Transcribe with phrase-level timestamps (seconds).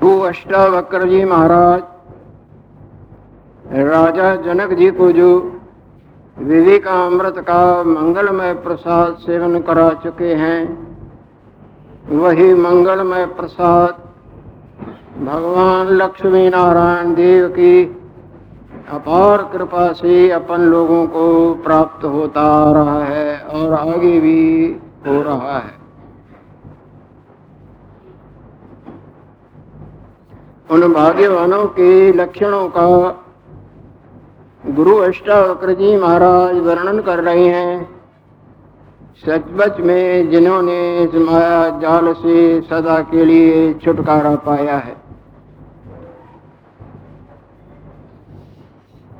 [0.00, 1.82] वो अष्टावक्र जी महाराज,
[3.84, 5.30] राजा जनक जी को जो
[6.36, 10.60] विवेकामृत का मंगलमय प्रसाद सेवन करा चुके हैं,
[12.12, 14.02] वही मंगलमय प्रसाद
[15.20, 17.82] भगवान लक्ष्मी नारायण देव की
[18.90, 24.66] अपार कृपा से अपन लोगों को प्राप्त होता रहा है और आगे भी
[25.06, 25.79] हो रहा है।
[30.70, 32.86] उन भाग्यवानों के लक्षणों का
[34.66, 37.88] गुरु अष्टावक्र जी महाराज वर्णन कर रहे हैं।
[39.26, 44.96] सचबच में जिन्होंने इस माया जाल से सदा के लिए छुटकारा पाया है।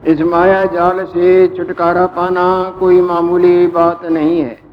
[0.07, 2.49] इस माया जाल से छुटकारा पाना
[2.81, 4.70] कोई मामूली बात नहीं है।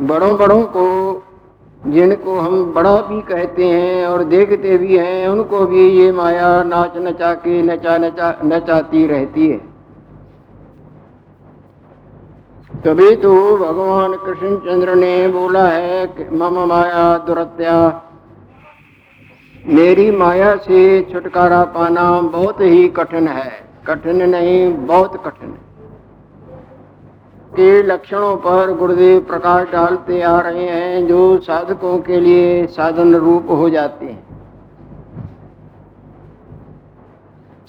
[0.00, 0.82] बड़ों बड़ों को,
[1.82, 6.96] जिनको हम बड़ा भी कहते हैं और देखते भी हैं, उनको भी ये माया नाच
[6.96, 9.58] नचा के नचा नचा नचाती रहती है।
[12.84, 17.78] तभी तो भगवान कृष्णचंद्र ने बोला है मम माया दुरत्या,
[19.68, 23.50] मेरी माया से छुटकारा पाना बहुत ही कठिन है।
[23.86, 25.69] कठिन नहीं, बहुत कठिन। है
[27.50, 33.50] के लक्षणों पर गुरुदेव प्रकाश डालते आ रहे हैं, जो साधकों के लिए साधन रूप
[33.50, 34.30] हो जाते हैं।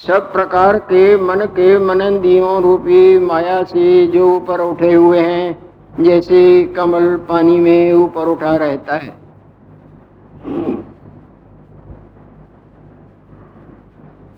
[0.08, 6.64] सब प्रकार के मन के मनंदियों रूपी माया से जो ऊपर उठे हुए हैं, जैसे
[6.64, 9.14] कमल पानी में ऊपर उठा रहता है।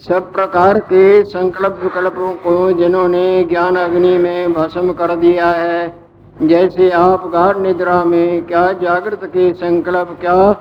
[0.02, 5.94] सब प्रकार के संकल्प विकल्पों को जिन्होंने ज्ञान अग्नि में भस्म कर दिया है,
[6.42, 10.52] जैसे आप गाढ़ निद्रा में क्या जागृत के संकल्प, क्या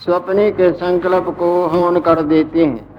[0.00, 2.94] स्वप्ने के संकल्प को हवन कर देते हैं।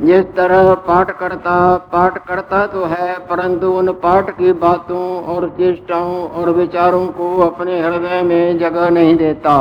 [0.00, 6.28] जिस तरह पाठ करता पाठ करता तो है, परंतु उन पाठ की बातों और चेष्टाओं
[6.28, 9.56] और विचारों को अपने हृदय में जगह नहीं देता।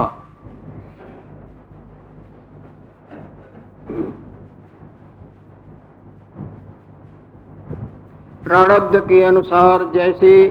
[8.48, 10.48] प्रारब्ध के अनुसार जैसी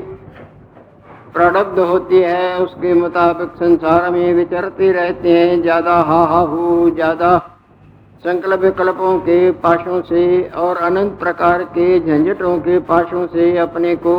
[1.35, 7.31] प्रारब्ध होती है, उसके मुताबिक संसार में विचरते रहते हैं, ज़्यादा हा हा हो ज़्यादा
[8.25, 10.27] संकल्प विकल्पों के पाशों से
[10.59, 14.17] और अनंत प्रकार के झंझटों के पाशों से अपने को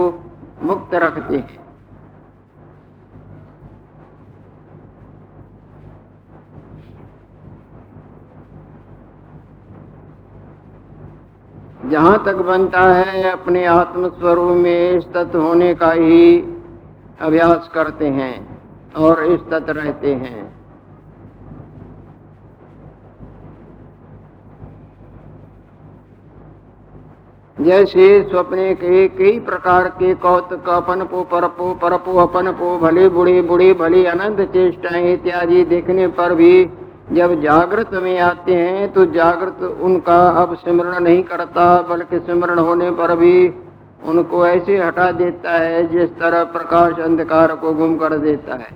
[0.63, 1.66] मुक्त रखते हैं।
[11.89, 16.37] जहाँ तक बनता है, अपने आत्म स्वरूप में स्थित होने का ही
[17.21, 18.35] अभ्यास करते हैं
[18.97, 20.45] और स्थित रहते हैं।
[27.57, 33.41] जैसे स्वप्ने के कई प्रकार के कौतुक अपन पो परपो परपो अपन पो भले बुढ़े
[33.41, 36.65] बुढ़े, भले अनंत चेष्टाएँ इत्यादि देखने पर भी
[37.07, 42.89] जब जागृत में आते हैं तो जागृत उनका अब स्मरण नहीं करता, बल्कि स्मरण होने
[42.91, 43.47] पर भी
[44.05, 48.75] उनको ऐसे हटा देता है, जिस तरह प्रकाश अंधकार को गुम कर देता है।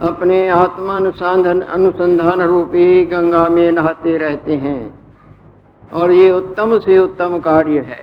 [0.00, 4.80] अपने आत्मा अनुसंधान अनुसंधान रूपी गंगा में नहाते रहते हैं,
[5.92, 8.00] और ये उत्तम से उत्तम कार्य है।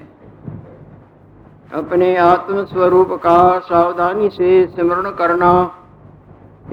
[1.75, 5.71] अपने आत्म स्वरूप का सावधानी से स्मरण करना।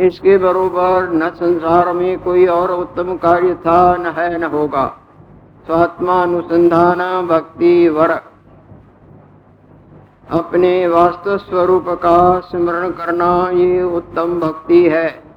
[0.01, 4.97] इसके बरोबर न संसार में कोई और उत्तम कार्य था, न है, न होगा।
[5.67, 8.11] स्वात्मानुसंधान भक्ति वर।
[10.31, 15.32] अपने वास्तव स्वरूप का स्मरण करना, ये उत्तम भक्ति है।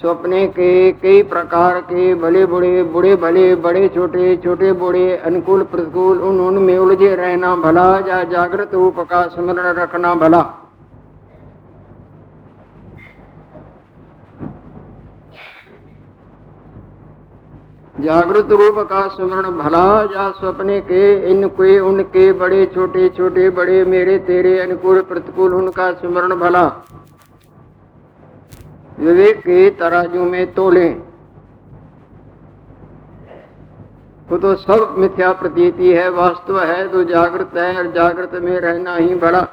[0.00, 6.18] स्वप्ने के कई प्रकार के भले बुढ़े बुढ़े भले बड़े छोटे छोटे बूढ़े अनुकूल, प्रतिकूल
[6.18, 10.42] उन उनमें उलझे रहना भला, या जागृत रूप का स्मरण रखना भला।
[18.00, 24.18] जागृत रूप का स्मरण भला, या सपने के इनके उनके बड़े, छोटे छोटे, बड़े, मेरे,
[24.18, 26.64] तेरे, अनुकूल, प्रतिकूल, उनका स्मरण भला।
[29.02, 30.88] विवेक के तराजू में तोले।
[34.28, 38.94] वो तो सब मिथ्या प्रतीति है, वास्तव है तो जागृत है और जागृत में रहना
[38.96, 39.46] ही बड़ा।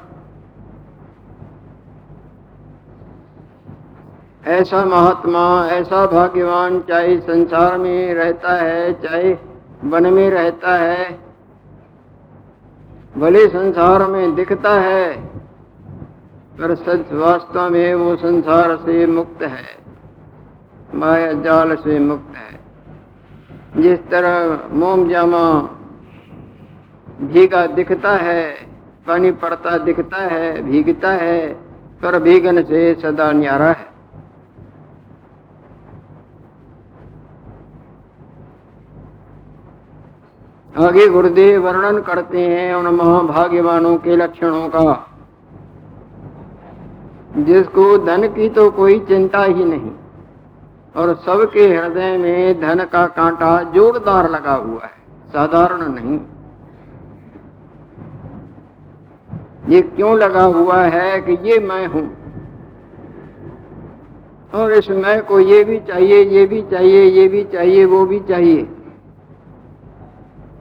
[4.50, 9.32] ऐसा महात्मा, ऐसा भाग्यवान चाहे संसार में रहता है, चाहे
[9.84, 11.18] वन में रहता है,
[13.18, 15.29] भले संसार में दिखता है
[16.58, 19.80] पर सच वास्तव में वो संसार से मुक्त है।
[20.94, 22.60] माया जाल से मुक्त है।
[23.82, 25.52] जिस तरह मोम जामा
[27.20, 28.50] भीगा दिखता है,
[29.06, 31.54] पानी पड़ता दिखता है, भीगता है,
[32.02, 33.90] पर भीगन से सदा न्यारा है।
[40.78, 45.09] आगे गुरुदेव वर्णन करते हैं उन महाभाग्यवानों के लक्षणों का।
[47.36, 49.90] जिसको धन की तो कोई चिंता ही नहीं।
[50.96, 55.00] और सबके हृदय में धन का कांटा जोरदार लगा हुआ है।
[55.32, 56.20] साधारण नहीं।
[59.68, 62.16] ये क्यों लगा हुआ है कि ये मैं हूँ?
[64.54, 68.20] और इस मैं को ये भी चाहिए, ये भी चाहिए, ये भी चाहिए, वो भी
[68.20, 68.68] चाहिए।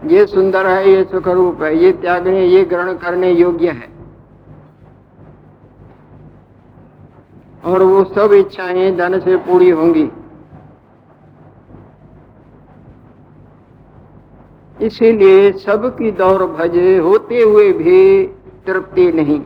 [0.06, 3.99] ये सुंदर है, ये सुखरूप है, ये त्यागने, ये ग्रहण करने योग्य है।
[7.64, 10.10] और वो सब इच्छाएँ धन से पूरी होंगी।
[14.78, 18.24] इसीलिए सबकी दौर भजे होते हुए भी
[18.66, 19.40] तृप्ति नहीं।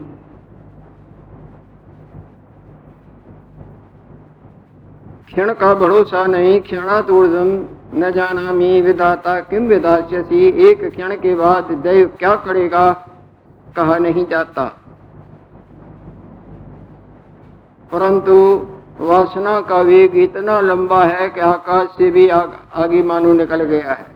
[5.28, 7.50] क्षण का भरोसा नहीं क्षणातूर्धम
[7.96, 12.92] न जाना मी विदाता किम विधास्यसी। एक क्षण के बाद दैव क्या करेगा,
[13.76, 14.72] कहा नहीं जाता।
[17.94, 18.36] परंतु
[19.00, 22.40] वासना का वेग इतना लंबा है कि आकाश से भी आ,
[22.76, 24.12] आगे मानो निकल गया है।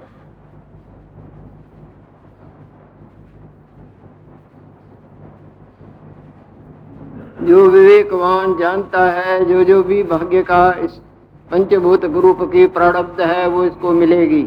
[7.43, 10.99] जो विवेकवान जानता है जो जो भी भाग्य का इस
[11.51, 14.43] पंचभूत ग्रुप की प्रारब्ध है वो इसको मिलेगी।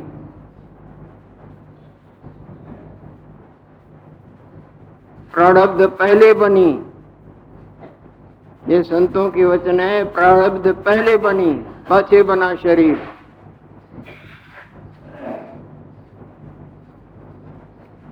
[5.35, 6.71] प्रारब्ध पहले बनी।
[8.69, 11.53] ये संतों की वचन है प्रारब्ध पहले बनी,
[11.89, 12.95] पाछे बना शरीर।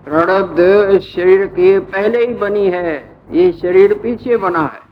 [0.05, 4.87] प्रारब्ध शरीर के पहले ही बनी है, ये शरीर पीछे बना है।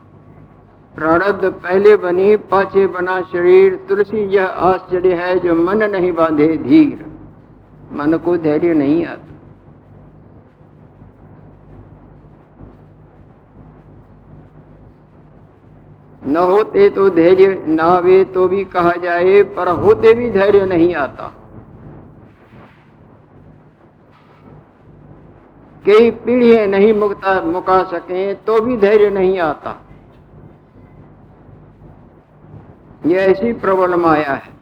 [0.94, 7.06] प्रारब्ध पहले बनी, पाछे बना शरीर, तुलसी यह आश्चर्य है जो मन नहीं बांधे, धीर।
[7.92, 9.35] मन को धैर्य नहीं आता।
[16.22, 20.94] न होते तो धैर्य, न आवे तो भी कहा जाए, पर होते भी धैर्य नहीं
[20.96, 21.32] आता।
[25.84, 29.80] कई पीढ़ियाँ नहीं मुकता, मुका सके तो भी धैर्य नहीं आता।
[33.06, 34.54] यह ऐसी प्रबल माया है,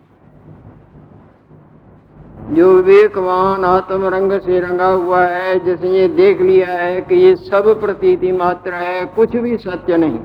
[2.51, 7.81] जो विवेकवान आत्म रंग से रंगा हुआ है, जिसने देख लिया है कि ये सब
[7.81, 10.19] प्रतीति मात्र है, कुछ भी सत्य नहीं।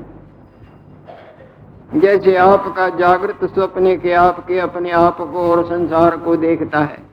[1.94, 7.10] जैसे आपका जागृत स्वप्न के आपके अपने आप को और संसार को देखता है।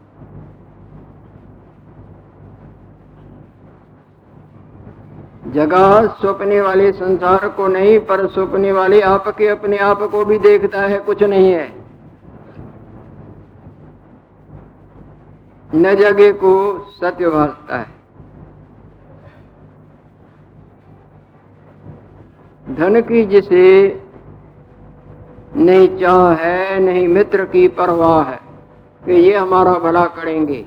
[5.47, 10.81] जगह स्वप्ने वाले संसार को नहीं, पर स्वप्ने वाले आपके अपने आप को भी देखता
[10.81, 11.85] है, कुछ नहीं है।
[15.75, 17.97] न जगह को सत्य भाजता है।
[22.75, 24.06] धन की जिसे
[25.55, 28.39] नहीं चाह है, नहीं मित्र की परवाह है
[29.05, 30.65] कि ये हमारा भला करेंगे।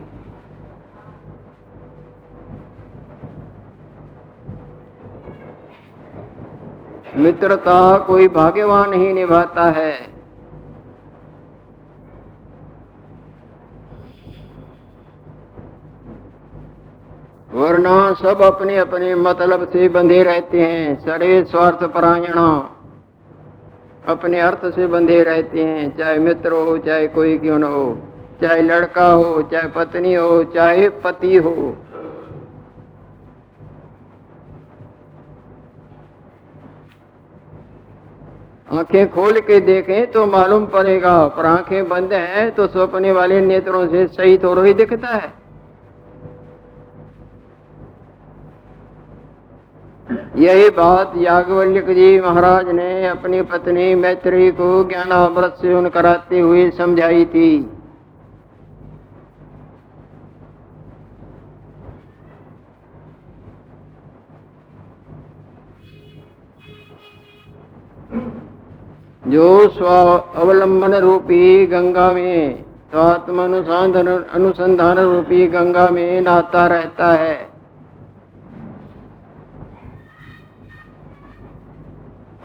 [7.16, 9.92] मित्रता कोई भाग्यवान ही निभाता है।
[17.52, 22.76] वरना सब अपने अपने मतलब से बंधे रहते हैं, सरे स्वार्थ परायणा।
[24.04, 27.98] अपने अर्थ से बंधे रहते हैं, चाहे मित्र हो, चाहे कोई क्यों न हो,
[28.42, 31.76] चाहे लड़का हो, चाहे पत्नी हो, चाहे पति हो।
[38.70, 43.86] आँखें खोल के देखें तो मालूम पड़ेगा, पर आँखें बंद हैं तो सपने वाले नेत्रों
[43.88, 45.39] से सही थोड़ा ही दिखता है।
[50.36, 56.70] यही बात याज्ञवल्क जी महाराज ने अपनी पत्नी मैत्री को ज्ञानामृत से उन कराते हुए
[56.70, 57.50] समझाई थी।
[69.26, 69.86] जो स्व
[70.36, 73.44] अवलंबन रूपी गंगा में, स्वात्म
[74.34, 77.49] अनुसंधान रूपी गंगा में नहाता रहता है।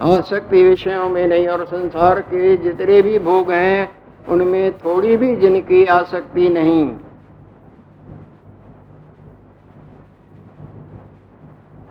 [0.01, 3.89] आसक्ति विषयों में नहीं और संसार के जितने भी भोग हैं,
[4.27, 6.97] उनमें थोड़ी भी जिनकी आसक्ति नहीं।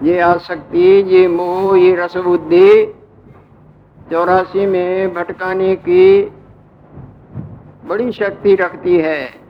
[0.03, 2.95] ये आसक्ति, ये मोह, ये रस बुद्धि
[4.11, 6.23] चौरासी में भटकाने की
[7.85, 9.44] बड़ी शक्ति रखती है।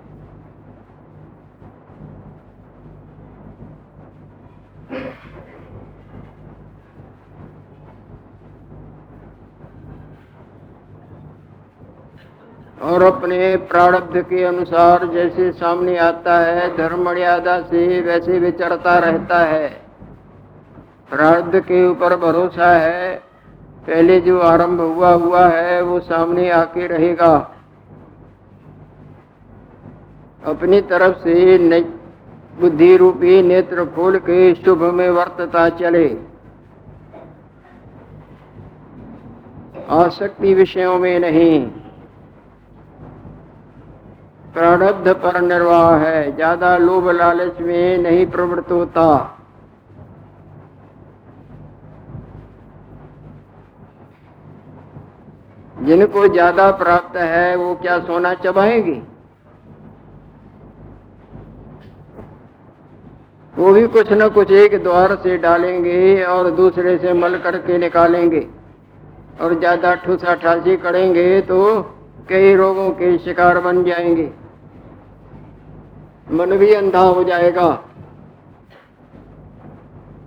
[12.84, 19.38] और अपने प्रारब्ध के अनुसार जैसे सामने आता है धर्म मर्यादा से वैसे विचरता रहता
[19.38, 19.68] है।
[21.10, 23.16] प्रारब्ध के ऊपर भरोसा है,
[23.86, 27.50] पहले जो आरंभ हुआ हुआ है, वो सामने आके रहेगा।
[30.46, 31.80] अपनी तरफ़ से
[32.60, 36.16] बुद्धि रूपी नेत्र खोल के शुभ में वर्तता चले।
[39.90, 41.70] आसक्ति विषयों में नहीं।
[44.54, 49.06] प्रारब्ध पर निर्वाह है। ज़्यादा लोभ लालच में नहीं प्रवृत्त होता।
[55.78, 59.00] जिनको ज़्यादा प्राप्त है, वो क्या सोना चबाएँगे?
[63.54, 68.46] वो भी कुछ न कुछ एक द्वार से डालेंगे और दूसरे से मल करके निकालेंगे।
[69.40, 71.60] और ज़्यादा ठूसा ठासी करेंगे तो
[72.28, 74.30] कई रोगों के शिकार बन जाएँगे।
[76.30, 77.84] मन भी अंधा हो जाएगा।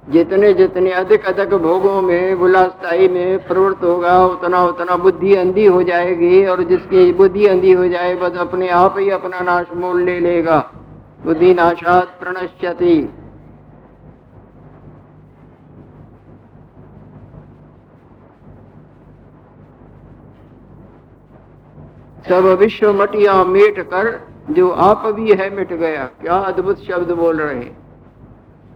[0.10, 5.84] जितने जितने अधिक अधिक भोगों में विलासताई में प्रवृत्त होगा, उतना उतना बुद्धि अंधी हो
[5.84, 10.20] जाएगी और जिसकी बुद्धि अंधी हो जाए, बस अपने आप ही अपना नाश मोल ले
[10.20, 10.72] लेगा।
[11.26, 13.14] बुद्धि नाशात प्रणश्यति।
[22.30, 27.42] सब विश्व मटिया मेट कर जो आप भी है, मिट गया। क्या अद्भुत शब्द बोल
[27.42, 27.78] रहे हैं?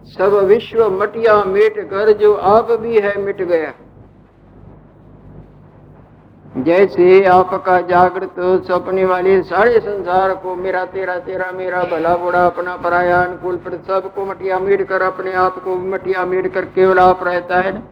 [0.06, 3.72] सब विश्व मटिया मेट कर जो आप भी है, मिट गया।
[6.56, 12.76] जैसे आपका जागृत सपने वाले सारे संसार को, मेरा तेरा तेरा मेरा भला बुरा अपना
[12.76, 17.22] पराया अनुकूल पर सबको मटिया मेट कर, अपने आप को मटिया मेट कर केवल आप
[17.22, 17.82] रहता है ना?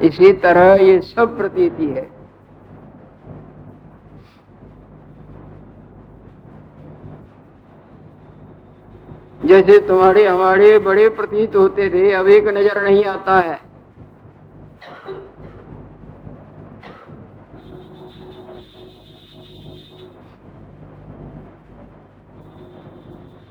[0.00, 2.17] इसी तरह ये सब प्रतीति है।
[9.44, 13.60] जैसे तुम्हारे हमारे बड़े प्रतीत होते थे, अब एक नज़र नहीं आता है।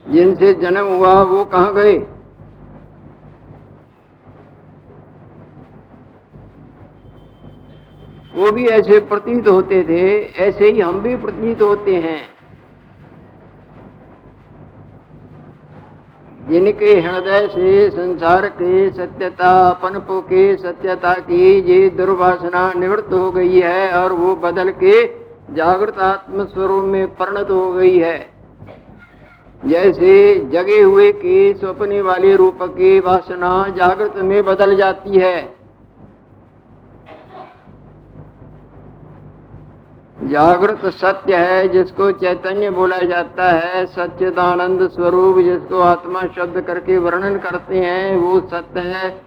[0.09, 1.97] जिनसे जन्म हुआ, वो कहा गए?
[8.35, 10.01] वो भी ऐसे प्रतीत होते थे,
[10.39, 12.36] ऐसे ही हम भी प्रतीत होते हैं।
[16.49, 23.59] जिनके हृदय से संसार के सत्यता, पनपो के सत्यता की ये दुर्वासना निवृत्त हो गई
[23.59, 25.05] है और वो बदल के
[25.53, 28.17] जागृत आत्म स्वरूप में परिणत हो गई है।
[29.65, 35.56] जैसे जगे हुए की स्वप्ने वाले रूप की वासना जागृत में बदल जाती है।
[40.23, 47.37] जागृत सत्य है, जिसको चैतन्य बोला जाता है, सच्चिदानंद स्वरूप जिसको आत्मा शब्द करके वर्णन
[47.37, 49.21] करते हैं, वो सत्य है।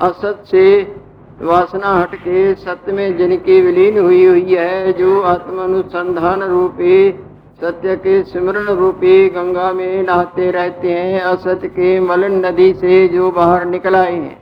[0.00, 0.96] असत से
[1.42, 7.24] वासना हट के सत्य में जिनकी विलीन हुई हुई है, जो आत्मानुसंधान रूपी,
[7.60, 13.30] सत्य के सिमरण रूपी गंगा में नहाते रहते हैं, असत के मलन नदी से जो
[13.30, 14.41] बाहर निकल आए हैं।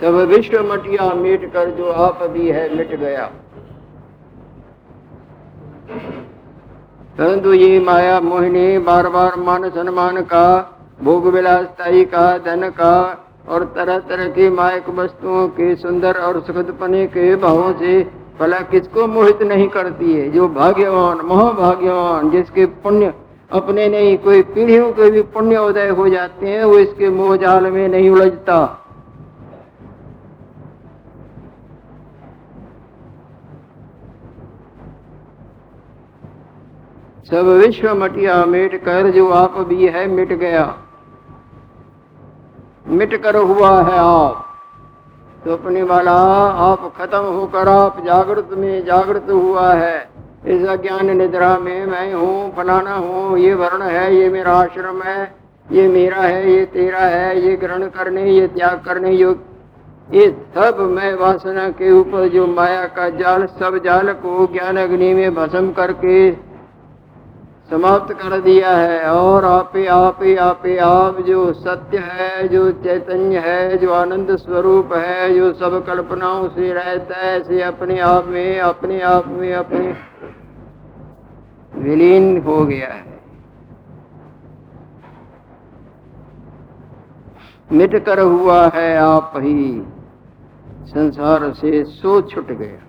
[0.00, 3.30] सब विश्व मटिया मिट कर जो आप भी है, मिट गया।
[7.18, 10.72] परंतु ये माया मोहिनी बार बार मान सम्मान का,
[11.02, 17.06] भोग विलासताई का, धन का और तरह तरह की मायक वस्तुओं के सुंदर और सुखदपने
[17.06, 18.10] के भावों से
[18.40, 20.30] भला किसको मोहित नहीं करती है?
[20.30, 23.14] जो भाग्यवान, महाभाग्यवान, जिसके पुण्य
[23.52, 27.66] अपने नहीं, कोई पीढ़ियों के भी पुण्य उदय हो जाते हैं, वो इसके मोह जाल
[27.66, 28.82] में नहीं उलझता।
[37.30, 40.78] सब विश्व मटिया, मिट कर जो आप भी है, मिट गया।
[42.88, 44.42] मिट कर हुआ है आप।
[45.44, 46.12] स्वप्न वाला,
[46.50, 50.10] आप खत्म होकर आप जागृत में जागृत हुआ है।
[50.46, 55.34] इस अज्ञान निद्रा में मैं हूँ, फलाना हूँ, ये वर्ण है, ये मेरा आश्रम है,
[55.72, 59.44] ये मेरा है, ये तेरा है, ये ग्रहण करने, ये त्याग करने योग
[60.14, 65.14] ये सब मैं वासना के ऊपर, जो माया का जाल, सब जाल को ज्ञान अग्नि
[65.14, 66.45] में भस्म करके
[67.70, 72.48] समाप्त कर दिया है। और आप ही आप ही आप ही आप जो सत्य है,
[72.48, 77.98] जो चैतन्य है, जो आनंद स्वरूप है, जो सब कल्पनाओं से रहता है ऐसे अपने
[78.00, 79.96] आप में, अपने आप में अपने
[81.74, 83.16] विलीन हो गया है।
[87.72, 89.82] मिट कर हुआ है आप ही।
[90.82, 92.85] संसार से सो छुट गया।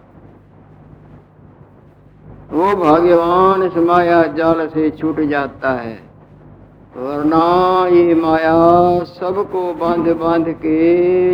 [2.51, 5.95] वो भाग्यवान इस माया जाल से छूट जाता है।
[6.97, 7.41] वरना
[7.87, 8.53] ये माया
[9.13, 10.77] सबको बाँध बाँध के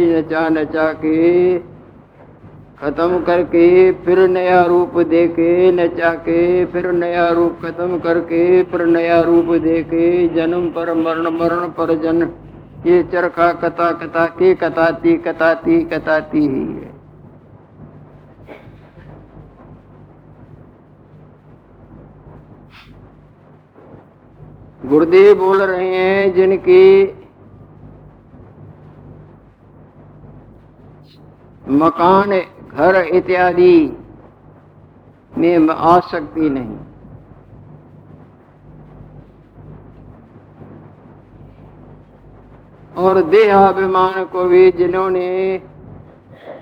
[0.09, 1.59] नचा नचा के,
[2.79, 8.85] खत्म करके फिर नया रूप दे के नचा के फिर नया रूप खत्म करके, फिर
[8.87, 12.29] नया रूप दे के जन्म पर मरण मरण पर जन्म।
[12.85, 16.92] ये चरखा कता कता के कताती कताती कताती ही है।
[24.85, 27.03] गुरुदेव बोल रहे हैं जिनकी
[31.69, 32.29] मकान,
[32.69, 33.97] घर इत्यादि
[35.37, 36.77] में आ सकती नहीं।
[42.97, 45.61] और देहाभिमान को भी जिन्होंने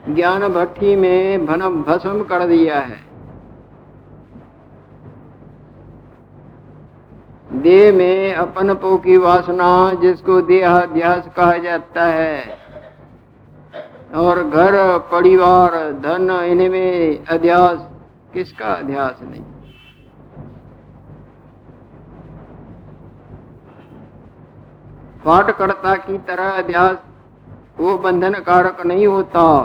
[0.10, 3.11] ज्ञान भट्टी में भनम भस्म कर दिया है।
[7.52, 12.58] देह में अपनपो की वासना जिसको देहाध्यास कहा जाता है।
[14.16, 17.90] और घर, परिवार, धन, इनमें अध्यास,
[18.34, 19.44] किसका अध्यास नहीं?
[25.26, 26.98] पाठकर्ता की तरह अध्यास,
[27.80, 29.62] वो बंधन कारक नहीं होता।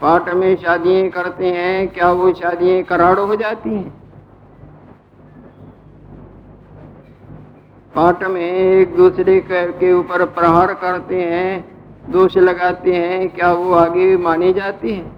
[0.00, 4.07] पाठ में शादियाँ करते हैं, क्या वो शादियाँ कराड़ हो जाती हैं?
[7.98, 11.78] पाठ में एक दूसरे के ऊपर प्रहार करते हैं,
[12.10, 15.10] दोष लगाते हैं, क्या वो आगे मानी जाती है?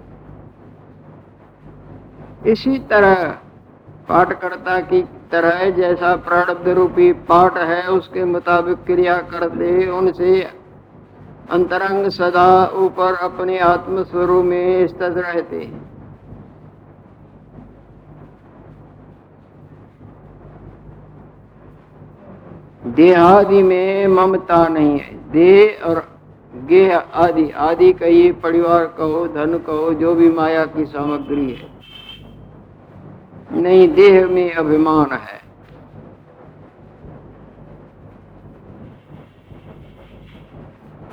[2.47, 3.13] इसी तरह
[4.09, 10.41] पाठकर्ता की तरह जैसा प्रारब्ध रूपी पाठ है, उसके मुताबिक क्रिया कर दे उनसे
[11.51, 15.90] अंतरंग सदा ऊपर अपने आत्म स्वरूप में स्थित रहते हैं।
[22.85, 26.19] देहादि में ममता नहीं है। देह और
[26.55, 31.71] गेह आदि आदि कहिए परिवार कहो, धन कहो, जो भी माया की सामग्री है।
[33.61, 35.41] नहीं, देह में अभिमान है।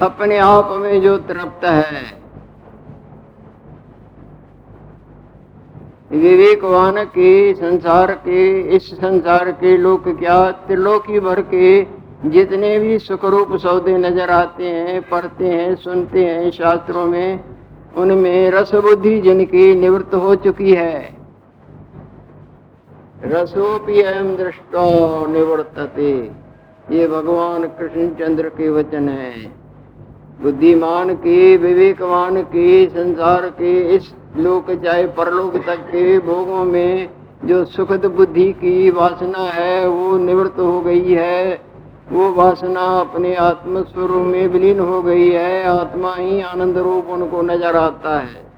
[0.00, 2.17] अपने आप में जो तृप्त है
[6.12, 11.82] विवेकवान के संसार के, इस संसार के लोक क्या त्रिलोकी भर के
[12.28, 17.40] जितने भी सुखरूप सौदे नज़र आते हैं, पढ़ते हैं, सुनते हैं शास्त्रों में,
[17.96, 21.18] उनमें रस बुद्धि जिनकी निवृत्त हो चुकी है।
[23.24, 26.12] रसोपी एम दृष्टो निवर्तते।
[26.90, 29.32] ये भगवान कृष्ण चंद्र के वचन है।
[30.42, 37.10] बुद्धिमान के, विवेकवान के, संसार के, इस लोक चाहे परलोक तक के भोगों में
[37.44, 41.62] जो सुखद बुद्धि की वासना है, वो निवृत्त हो गई है।
[42.12, 47.42] वो वासना अपने आत्म स्वरूप में विलीन हो गई है। आत्मा ही आनंद रूप उनको
[47.42, 48.48] नज़र आता है।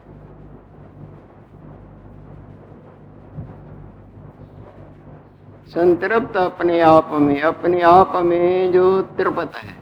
[5.69, 9.80] संतृप्त अपने आप में, अपने आप में जो तृपत है।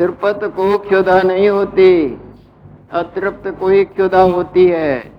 [0.00, 2.20] तृपत को क्षुदा नहीं होती,
[2.92, 5.12] अतृप्त को ही क्षुदा होती है।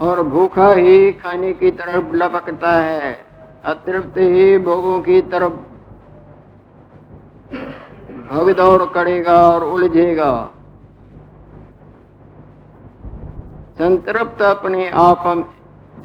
[0.00, 3.18] और भूखा ही खाने की तरफ़ लपकता है,
[3.64, 5.52] अतृप्त ही भोगों की तरफ़
[8.30, 10.50] भगदौड़ करेगा और उलझेगा।
[13.78, 15.48] संतृप्त अपने आप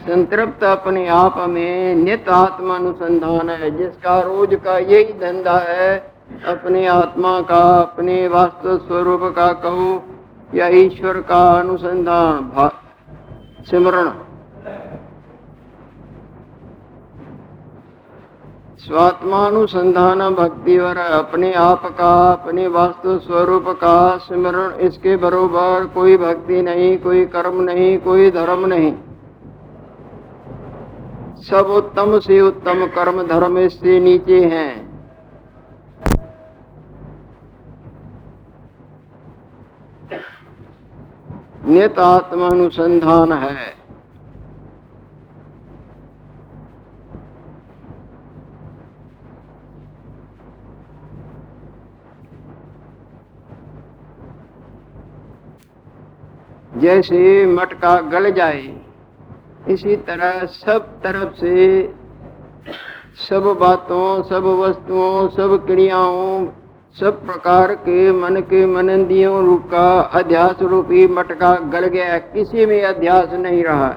[0.08, 6.09] संतृप्त अपने आप में नित आत्मा अनुसंधान है, जिसका रोज का यही धंधा है
[6.48, 10.04] अपने आत्मा का अपने वास्तव स्वरूप का कहो,
[10.56, 12.70] या ईश्वर का अनुसंधान
[13.66, 14.10] सिमरण
[18.80, 26.62] स्वात्मानुसंधान भक्ति और अपने आप का, अपने वास्तव स्वरूप का स्मरण इसके बरोबर कोई भक्ति
[26.62, 28.94] नहीं, कोई कर्म नहीं, कोई धर्म नहीं।
[31.42, 34.89] सब उत्तम से उत्तम कर्म धर्म इससे नीचे हैं।
[41.70, 43.68] नित आत्मानुसंधान है।
[56.78, 58.62] जैसे मटका गल जाए,
[59.70, 61.56] इसी तरह सब तरफ़ से
[63.20, 66.46] सब बातों, सब वस्तुओं, सब क्रियाओं
[66.96, 72.82] सब प्रकार के मन के मनंदियों रूप का अध्यास रूपी मटका गल गया, किसी में
[72.84, 73.96] अध्यास नहीं रहा।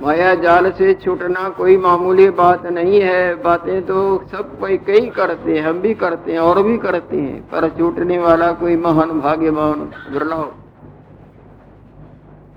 [0.00, 5.58] माया जाल से छूटना कोई मामूली बात नहीं है। बातें तो सब कोई कई करते
[5.58, 9.90] हैं, हम भी करते हैं और भी करते हैं, पर छूटने वाला कोई महान भाग्यवान
[10.12, 10.54] दुर्लभ।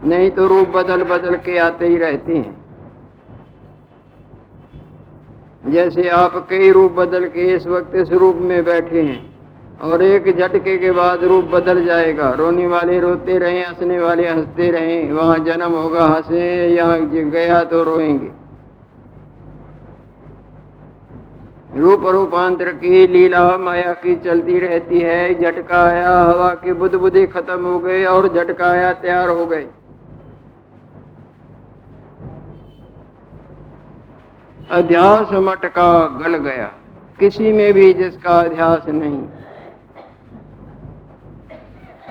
[0.04, 2.59] नहीं तो रूप बदल बदल के आते ही रहते हैं।
[5.64, 9.20] जैसे आप कई रूप बदल के इस वक्त इस रूप में बैठे हैं,
[9.82, 14.70] और एक झटके के बाद रूप बदल जाएगा। रोने वाले रोते रहे, हंसने वाले हँसते
[14.72, 18.32] रहे, वहाँ जन्म होगा, हंसे यहाँ गया तो रोएँगे।
[21.76, 27.64] रूप रूपांतर की लीला माया की चलती रहती है झटका आया हवा के बुद्धि खत्म
[27.64, 29.68] हो गए, और झटका आया तैयार हो गए।
[34.72, 36.72] अध्यास मटका गल गया।
[37.20, 39.22] किसी में भी जिसका अध्यास नहीं।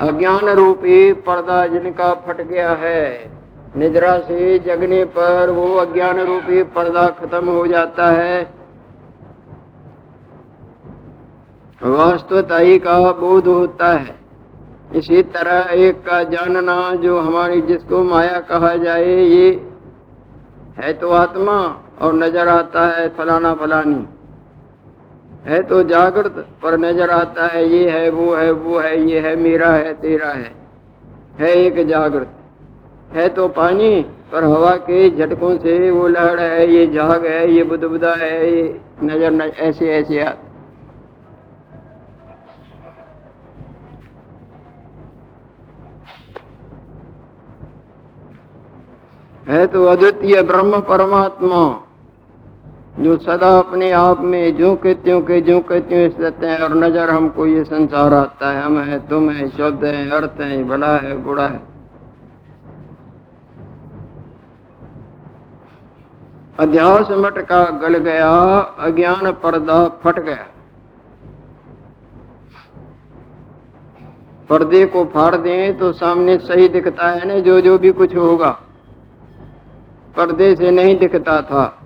[0.09, 3.31] अज्ञान रूपी पर्दा जिनका फट गया है,
[3.77, 8.43] निद्रा से जगने पर वो अज्ञान रूपी पर्दा खत्म हो जाता है।
[11.83, 14.15] वास्तवताई का बोध होता है।
[14.95, 19.71] इसी तरह एक का जानना जो हमारी जिसको माया कहा जाए, ये
[20.79, 24.07] है तो आत्मा। और नज़र आता है फलाना फलानी।
[25.45, 29.35] है तो जागृत पर नज़र आता है ये है वो है वो है ये है
[29.39, 30.53] मेरा है तेरा है।
[31.39, 32.35] है एक जागृत।
[33.13, 34.01] है तो पानी
[34.33, 38.81] पर हवा के झटकों से वो लहर है ये झाग है ये बुदबुदा है ये
[39.03, 40.47] नज़र न, ऐसे ऐसे आते
[49.45, 51.61] है तो अद्वितीय ब्रह्म परमात्मा।
[52.99, 56.75] जो सदा अपने आप में जो के त्यों के जो के त्यों स्थित हैं और
[56.75, 60.97] नज़र हमको ये संसार आता है, हम है, तुम है, शब्द है, अर्थ है, भला
[60.97, 61.61] है, बुरा है।
[66.59, 68.31] अध्यास मटका गल गया,
[68.81, 70.47] अज्ञान पर्दा फट गया।
[74.51, 78.51] पर्दे को फाड़ दें तो सामने सही दिखता है ना जो जो भी कुछ होगा।
[80.17, 81.78] पर्दे से नहीं दिखता था।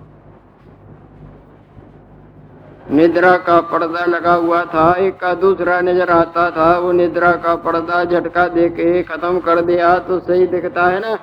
[2.93, 7.55] निद्रा का पर्दा लगा हुआ था, एक का दूसरा नज़र आता था, वो निद्रा का
[7.63, 11.17] पर्दा झटका दे के खत्म कर दिया तो सही दिखता है ना?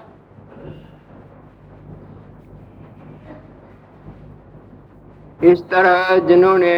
[5.43, 6.77] इस तरह जिन्होंने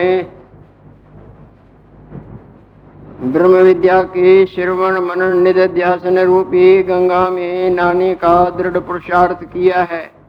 [3.24, 10.21] ब्रह्म विद्या के श्रवण मनन निध्यासन रूपी गंगा में नाने का दृढ़ पुरुषार्थ किया है।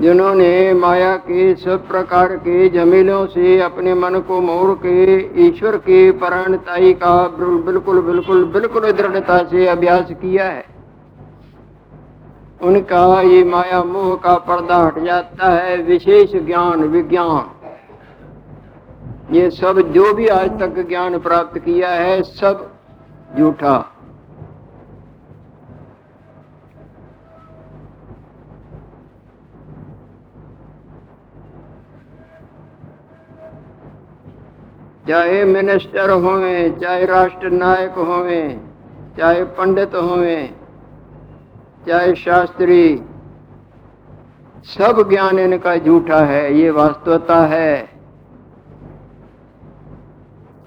[0.00, 5.04] जिन्होंने माया के सब प्रकार के झमेलों से अपने मन को मोड़ के,
[5.48, 10.64] ईश्वर के पराणताई का बिल्कुल बिल्कुल बिल्कुल दृढ़ता से अभ्यास किया है।
[12.62, 17.50] उनका ये माया मोह का पर्दा हट जाता है, विशेष ज्ञान, विज्ञान।
[19.34, 22.70] ये सब जो भी आज तक ज्ञान प्राप्त किया है, सब
[23.38, 23.91] झूठा।
[35.08, 38.60] चाहे मिनिस्टर होवे चाहे राष्ट्र नायक होवे
[39.18, 40.50] चाहे पंडित होवे
[41.88, 43.02] चाहे शास्त्री,
[44.64, 47.88] सब ज्ञान इनका झूठा है, ये वास्तवता है।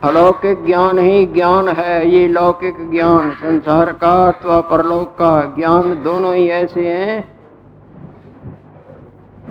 [0.04, 6.36] अलौकिक ज्ञान ही ज्ञान है, ये लौकिक ज्ञान, संसार का अथवा परलोक का ज्ञान दोनों
[6.36, 7.36] ही ऐसे हैं।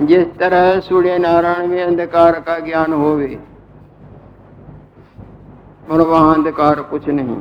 [0.06, 3.38] जिस तरह सूर्य नारायण में अंधकार का ज्ञान होवे
[5.90, 7.36] और वहाँ अंधकार कुछ नहीं।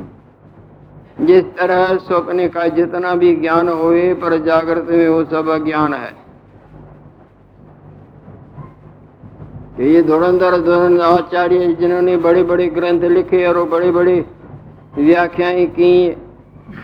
[1.20, 6.12] जिस तरह स्वप्न का जितना भी ज्ञान होए, पर जागृत में वो सब अज्ञान है।
[9.82, 10.54] ये धुरंधर
[11.02, 14.24] आचार्य जिन्होंने बड़े बड़े ग्रंथ लिखे और बड़े बड़े
[14.96, 16.10] व्याख्याएँ की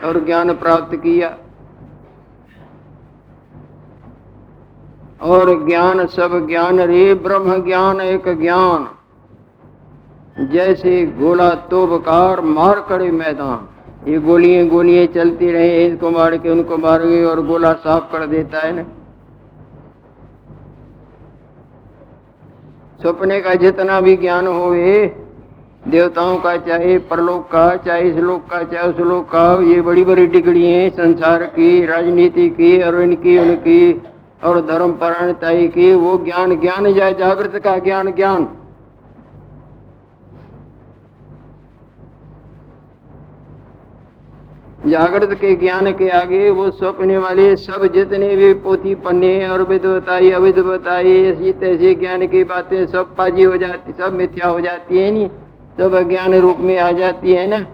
[0.04, 1.28] और ज्ञान प्राप्त किया,
[5.22, 8.88] और ज्ञान सब ज्ञान रे ब्रह्म ज्ञान एक ज्ञान।
[10.40, 13.68] जैसे गोला तोबकार मार करे मैदान।
[14.10, 18.26] ये गोलियाँ गोलियाँ चलती रहे, इनको मार के उनको मार गए और गोला साफ़ कर
[18.26, 18.82] देता है ना।
[23.02, 24.74] सपने का जितना भी ज्ञान हो
[25.88, 30.04] देवताओं का चाहे, परलोक का चाहे, इस लोक का चाहे, उस लोक का, ये बड़ी
[30.04, 34.02] बड़ी डिग्री है संसार की, राजनीति की, और इनकी, उनकी,
[34.44, 38.48] और धर्म परायणता की, वो ज्ञान ज्ञान जाए जागृत का ज्ञान ज्ञान।
[44.86, 49.86] जागृत के ज्ञान के आगे वो स्वप्न वाले सब जितने भी पोथी पन्ने और विध
[49.86, 54.60] बताई अविध बताई ऐसी तैसी ज्ञान की बातें सब पाजी हो जाती, सब मिथ्या हो
[54.60, 55.28] जाती है नी
[55.78, 57.66] सब अज्ञान रूप में आ जाती है ना?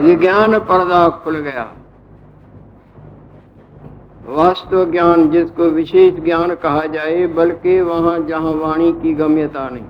[0.00, 1.72] विज्ञान पर्दा खुल गया।
[4.30, 9.84] वास्तव ज्ञान जिसको विशेष ज्ञान कहा जाए, बल्कि वहाँ जहाँ वाणी की गम्यता नहीं।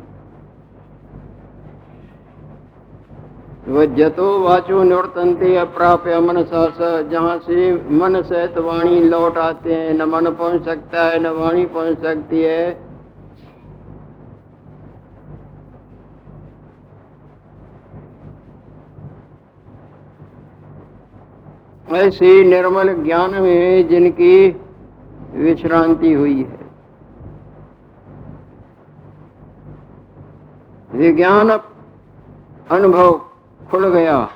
[3.68, 6.79] वह जतो वाचो निवर्तनते अप्राप्य मन सास
[7.11, 11.64] जहाँ से मन सहित वाणी लौट आते हैं, न मन पहुँच सकता है, न वाणी
[11.66, 12.89] पहुँच सकती है।
[21.96, 24.61] ऐसे निर्मल ज्ञान में जिनकी
[25.35, 26.61] विश्रांति हुई है।
[30.92, 31.50] विज्ञान
[32.70, 33.12] अनुभव
[33.70, 34.29] खुल गया।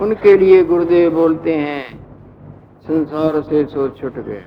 [0.00, 2.06] उनके लिए गुरुदेव बोलते हैं,
[2.82, 4.42] संसार से सो छुट गए।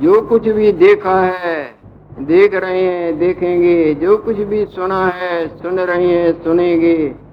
[0.00, 1.74] जो कुछ भी देखा है,
[2.20, 7.23] देख रहे हैं, देखेंगे। जो कुछ भी सुना है, सुन रहे हैं, सुनेंगे।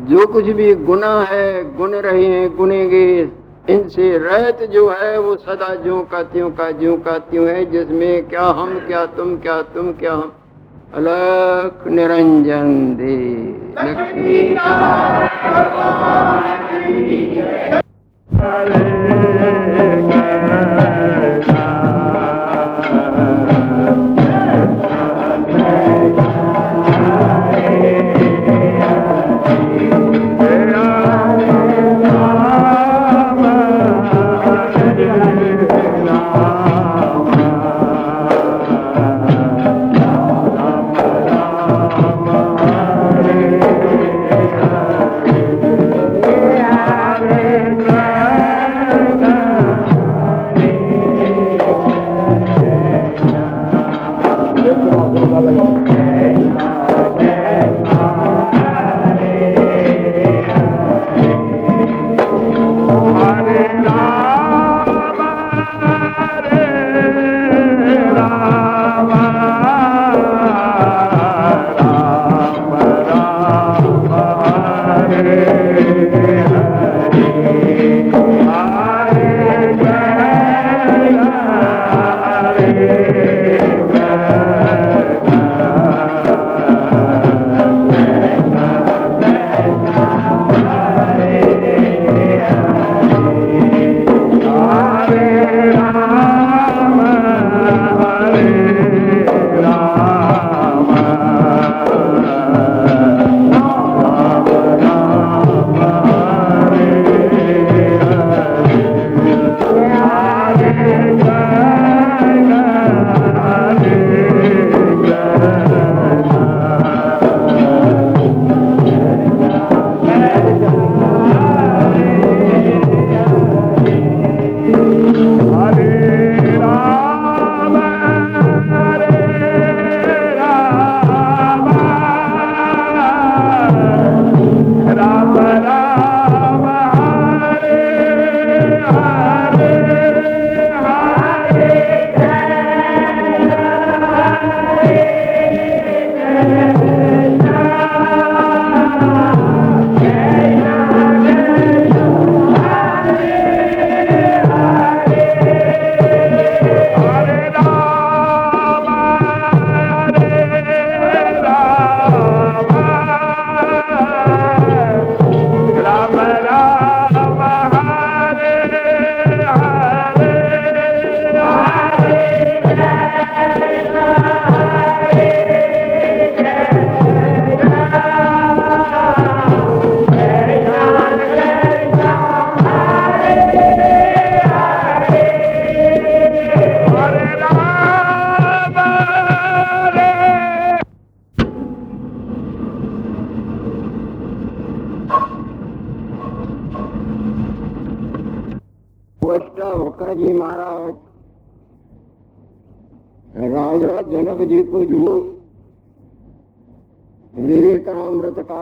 [0.00, 3.28] जो कुछ भी गुना है, गुन रहे हैं, गुनेगे।
[3.70, 8.28] इनसे रहत जो है, वो सदा जो का त्यों का ज्यो का त्यों है, जिसमें
[8.28, 10.32] क्या हम, क्या तुम क्या तुम, क्या हम।
[10.94, 13.28] अलख निरंजन दे।
[13.84, 14.56] लक्ष्मी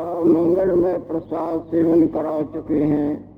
[0.07, 3.37] मंगल में प्रसाद सेवन करा चुके हैं।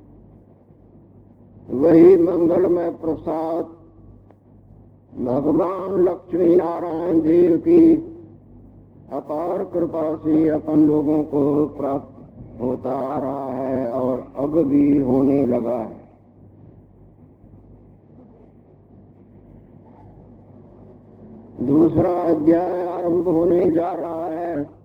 [1.69, 3.65] वही मंगल में प्रसाद
[5.25, 7.95] भगवान लक्ष्मी नारायण देव की
[9.11, 15.45] अपार कृपा से अपन लोगों को प्राप्त होता आ रहा है और अब भी होने
[15.45, 15.99] लगा है।
[21.61, 24.78] दूसरा अध्याय आरंभ होने जा रहा है।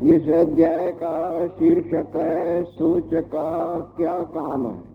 [0.00, 4.94] जिस अध्याय का शीर्षक है, सूचक का क्या काम है?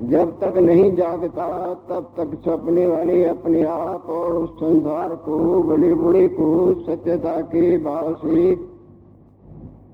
[0.00, 5.94] जब तक नहीं जागता, तब तक सपने वाले अपने आप और उस संसार को बड़े
[5.94, 8.54] बड़े को सत्यता के भाव से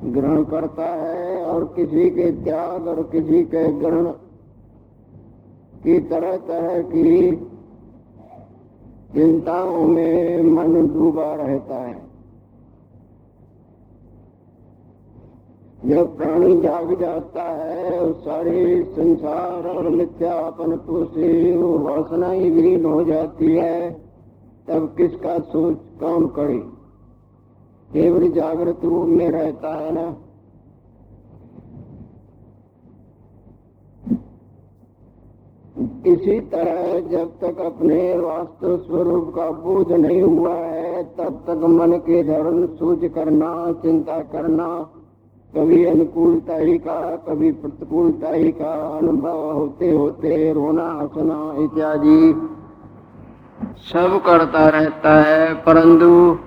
[0.05, 4.07] ग्रहण करता है और किसी के त्याग और किसी के ग्रहण
[5.85, 7.37] की तरह तरह की
[9.15, 12.11] चिंताओं में मन डूबा रहता है।
[15.87, 20.77] जब प्राणी जाग जाता है सारे संसार और मिथ्यापन
[21.15, 23.91] से वासना ही विलीन हो जाती है,
[24.69, 26.59] तब किसका सोच काम करे?
[27.93, 30.17] केवल जागृत रूप में रहता है ना।
[36.07, 41.93] इसी तरह जब तक अपने वास्तव स्वरूप का बोध नहीं हुआ है, तब तक मन
[41.99, 43.51] के धर्म सोच करना,
[43.83, 44.67] चिंता करना,
[45.55, 52.21] कभी अनुकूलता ही का, कभी प्रतिकूलता ही का अनुभव होते होते रोना, हंसना इत्यादि
[53.85, 56.39] सब करता रहता है। परंतु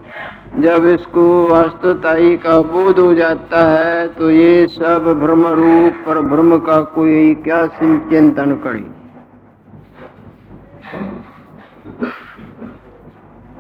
[0.62, 6.58] जब इसको वास्तवताई का बोध हो जाता है तो ये सब भ्रम रूप पर भ्रम
[6.58, 9.03] का कोई क्या चिंतन करे।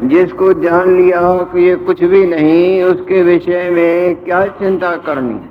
[0.03, 5.49] जिसको जान लिया हो कि ये कुछ भी नहीं, उसके विषय में क्या चिंता करनी?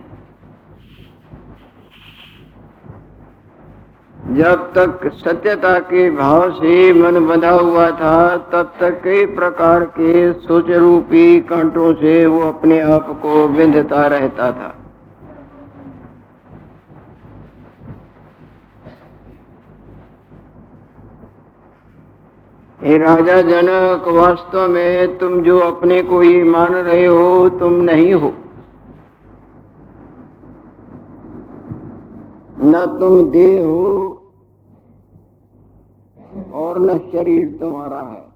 [4.35, 10.33] जब तक सत्यता के भाव से मन बंधा हुआ था, तब तक कई प्रकार के
[10.33, 14.82] सोच रूपी कांटों से वो अपने आप को बिंधता रहता था।
[22.83, 28.15] हे राजा जनक, वास्तव में तुम जो अपने को ही मान रहे हो, तुम नहीं
[28.15, 28.33] हो।
[32.65, 33.85] न तुम देह हो
[36.53, 38.33] और न शरीर तुम्हारा है।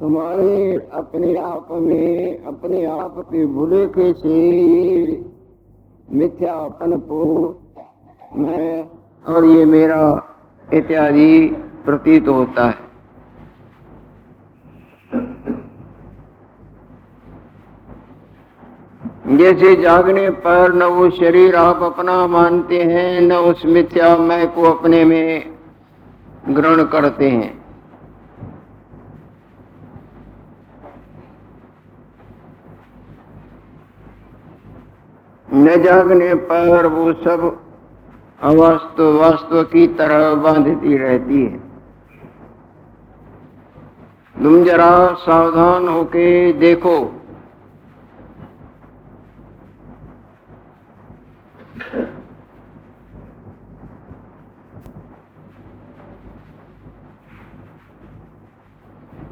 [0.00, 5.24] तुम्हारे अपने आप में, अपने आप के भूले के से
[6.12, 7.24] मिथ्यापन को
[8.36, 8.88] मैं
[9.26, 10.28] और ये मेरा
[10.72, 11.46] इत्यादि
[11.84, 12.92] प्रतीत होता है।
[19.36, 24.62] जैसे जागने पर न वो शरीर आप अपना मानते हैं, न उस मिथ्या मैं को
[24.62, 25.52] अपने में
[26.48, 27.62] ग्रहण करते हैं।
[35.54, 37.61] न जागने पर वो सब
[38.42, 41.58] अवास्तव वास्तव की तरह बांधती रहती है।
[44.42, 46.98] तुम जरा सावधान होके देखो।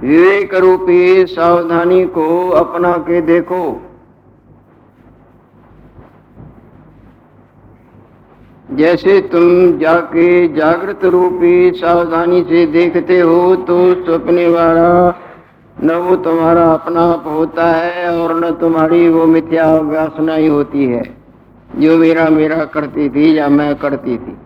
[0.00, 3.89] विवेक रूपी सावधानी को अपना के देखो।
[8.76, 14.90] जैसे तुम जाके जागृत रूपी सावधानी से देखते हो तो सपने वाला
[15.82, 20.84] न वो तुम्हारा अपना आप होता है और न तुम्हारी वो मिथ्या व्यासना ही होती
[20.84, 21.02] है।
[21.78, 24.36] जो मेरा मेरा करती थी या मैं करती थी।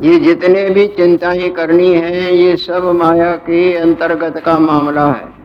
[0.00, 5.40] ये जितने भी चिंताएँ करनी है, ये सब माया के अंतर्गत का मामला है।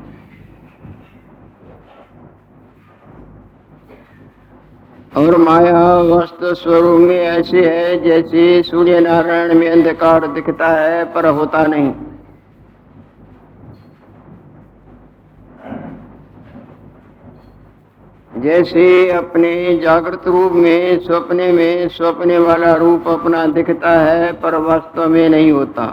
[5.18, 11.26] और माया वस्तु स्वरूप में ऐसी है जैसे सूर्य नारायण में अंधकार दिखता है, पर
[11.26, 11.94] होता नहीं।
[18.46, 25.08] जैसे अपने जागृत रूप में, स्वप्ने में, स्वप्ने वाला रूप अपना दिखता है, पर वास्तव
[25.10, 25.86] में नहीं होता।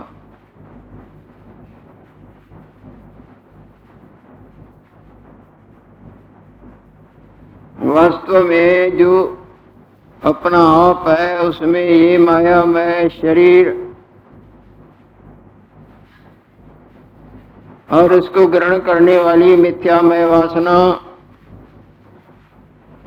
[7.82, 9.14] वास्तव में जो
[10.22, 13.70] अपना आप है, उसमें ये माया, में, शरीर
[17.92, 20.76] और उसको ग्रहण करने वाली मिथ्यामय वासना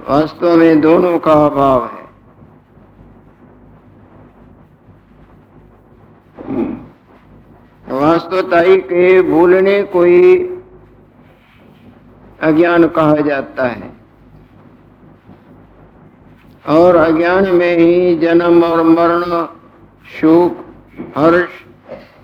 [0.09, 2.05] वास्तव में दोनों का अभाव है।
[7.99, 10.35] वास्तवताई के भूलने को ही
[12.41, 13.93] अज्ञान कहा जाता है।
[16.69, 19.23] और अज्ञान में ही जन्म और मरण,
[20.21, 20.51] सुख,
[21.17, 21.49] हर्ष,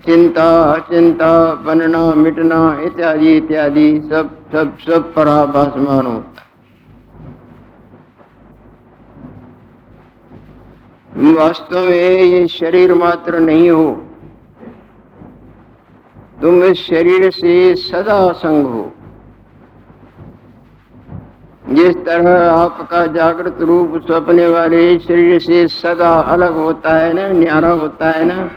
[0.06, 6.41] चिंता, अचिंता, बनना, मिटना, इत्यादि इत्यादि सब सब सब पराभासमान होता
[11.12, 13.90] वास्तव में ये शरीर मात्र नहीं हो।
[16.42, 18.90] तुम इस शरीर से सदा संग हो।
[21.68, 27.70] जिस तरह आपका जागृत रूप सपने वाले शरीर से सदा अलग होता है ना, न्यारा
[27.70, 28.50] होता है ना,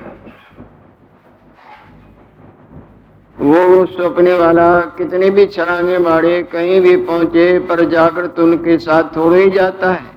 [3.38, 9.38] वो सपने वाला कितने भी छलांगे मारे कहीं भी पहुँचे, पर जागृत उनके साथ थोड़ा
[9.38, 10.15] ही जाता है।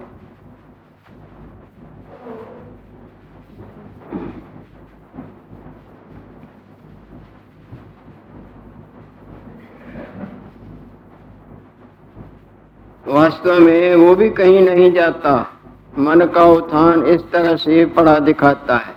[13.09, 15.35] वास्तव में वो भी कहीं नहीं जाता।
[15.99, 18.97] मन का उत्थान इस तरह से पड़ा दिखाता है।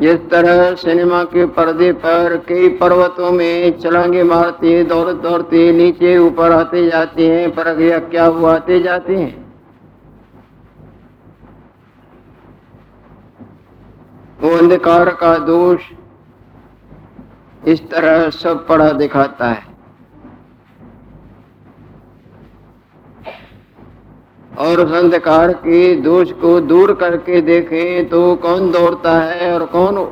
[0.00, 6.52] जिस तरह सिनेमा के पर्दे पर कई पर्वतों में चलांगे मारते दौड़ दौड़ते नीचे ऊपर
[6.52, 7.74] आते जाते हैं पर
[8.08, 9.38] क्या हुआ आते जाते हैं।
[14.40, 15.80] वो अंधकार का दोष
[17.68, 19.69] इस तरह सब पड़ा दिखाता है।
[24.58, 30.06] और उस अंधकार के दोष को दूर करके देखें तो कौन दौड़ता है और कौन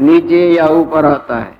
[0.00, 1.56] नीचे या ऊपर आता है।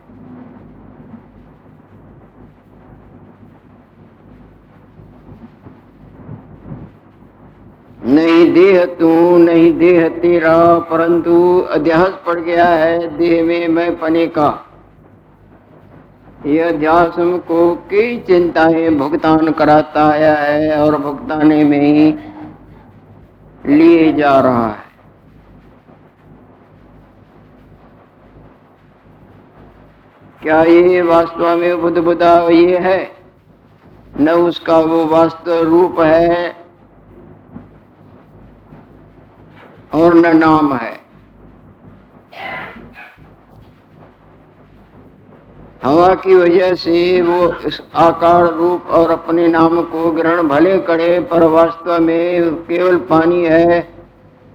[8.05, 14.27] नहीं देह तू, नहीं देह तेरा, परंतु अध्यास पड़ गया है देह में मैं पने
[14.27, 14.49] का।
[16.47, 22.15] यह अध्यास को कई चिंताएँ भुगतान कराता आया है और भुगताने में ही
[23.67, 24.87] लिए जा रहा है।
[30.43, 33.01] क्या ये वास्तव में बुद्ध बुद्धा ये है?
[34.21, 36.57] न उसका वो वास्तव रूप है
[39.95, 40.97] और न नाम है
[45.83, 51.21] हवा की वजह से वो इस आकार रूप और अपने नाम को ग्रहण भले करे,
[51.21, 53.89] पर वास्तव में केवल पानी है,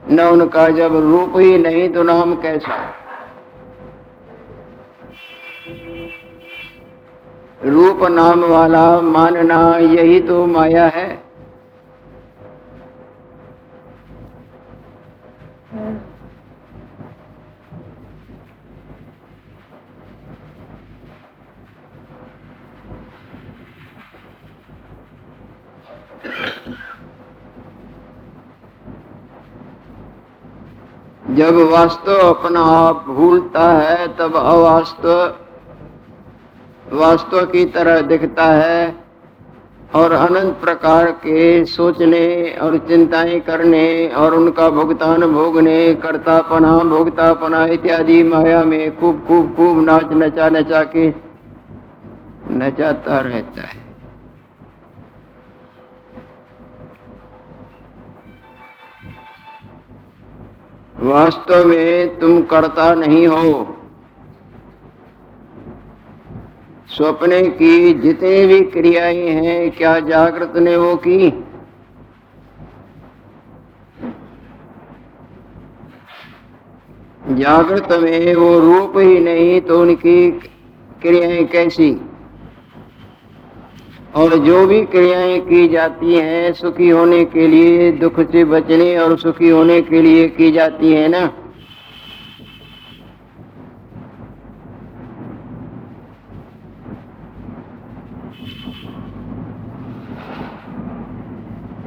[0.03, 2.77] न उनका जब रूप ही नहीं तो नाम कैसा?
[7.65, 11.12] रूप नाम वाला मानना यही तो माया है।
[31.43, 35.33] जब वास्तव अपना आप भूलता है, तब अवास्तव,
[36.93, 38.95] वास्तव की तरह दिखता है
[39.95, 42.23] और अनंत प्रकार के सोचने
[42.61, 49.83] और चिंताएँ करने और उनका भुगतान भोगने, करतापना, भोगतापना इत्यादि माया में खूब खूब खूब
[49.85, 51.07] नाच नचा नचा के
[52.51, 53.82] नचाता रहता है।
[60.99, 63.77] वास्तव में तुम करता नहीं हो।
[66.87, 71.29] स्वप्ने की जितनी भी क्रियाएँ हैं, क्या जागृत ने वो की?
[77.29, 80.31] जागृत में वो रूप ही नहीं तो उनकी
[81.01, 82.01] क्रियाएँ कैसी?
[84.15, 89.17] और जो भी क्रियाएँ की जाती हैं, सुखी होने के लिए, दुख से बचने और
[89.17, 91.29] सुखी होने के लिए की जाती है ना?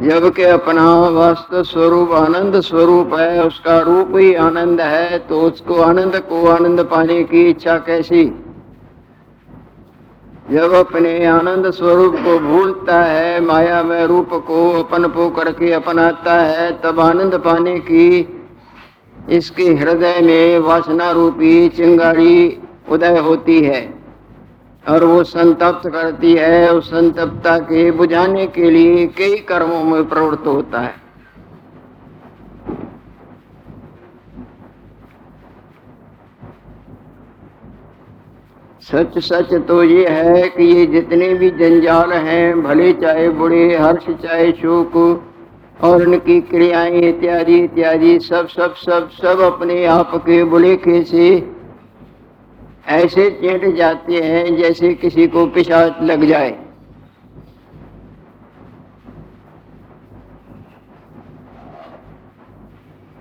[0.02, 6.16] जबकि अपना वास्तव स्वरूप आनंद स्वरूप है, उसका रूप ही आनंद है तो उसको आनंद
[6.16, 8.24] को आनंद पाने की इच्छा कैसी?
[10.50, 16.34] जब अपने आनंद स्वरूप को भूलता है माया में रूप को अपन पो करके अपनाता
[16.34, 18.06] है, तब आनंद पाने की
[19.30, 23.80] इसके हृदय में वासना रूपी चिंगारी उदय होती है
[24.84, 30.46] और वो संतप्त करती है। उस संतप्तता के बुझाने के लिए कई कर्मों में प्रवृत्त
[30.46, 30.94] होता है।
[38.86, 44.04] सच सच तो ये है कि ये जितने भी जंजाल हैं, भले चाहे बुरे, हर्ष
[44.22, 44.96] चाहे शोक
[45.84, 51.26] और उनकी क्रियाएँ, इत्यादि इत्यादि, सब सब सब सब अपने आप के बुलेखे से
[52.88, 56.56] ऐसे चेट जाते हैं जैसे किसी को पिशाच लग जाए।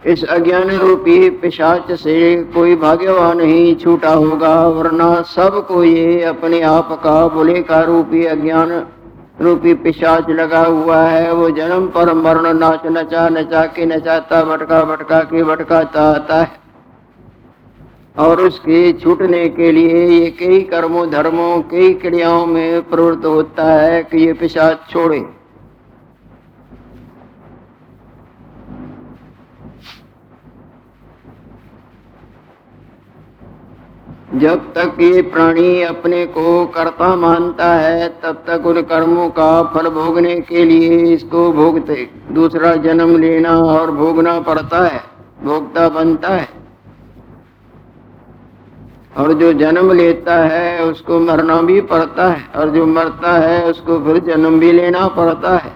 [0.06, 6.91] इस अज्ञान रूपी पिशाच से कोई भाग्यवान ही छूटा होगा, वरना सबको ये अपने आप
[7.03, 8.86] का बुले का रूपी अज्ञान
[9.41, 14.84] रूपी पिशाच लगा हुआ है। वो जन्म पर मरण नाच नचा नचा के नचाता, भटका
[14.84, 16.51] भटका के भटकाता आता है।
[18.18, 24.03] और उसके छूटने के लिए ये कई कर्मों, धर्मों, कई क्रियाओं में प्रवृत्त होता है
[24.03, 25.35] कि ये पिशाच छोड़े।
[34.36, 39.90] जब तक ये प्राणी अपने को कर्ता मानता है, तब तक उन कर्मों का फल
[39.90, 45.02] भोगने के लिए इसको भोगते, दूसरा जन्म लेना और भोगना पड़ता है
[45.44, 46.50] भोगता बनता है।
[49.18, 54.00] और जो जन्म लेता है, उसको मरना भी पड़ता है, और जो मरता है, उसको
[54.00, 55.72] फिर जन्म भी लेना पड़ता है।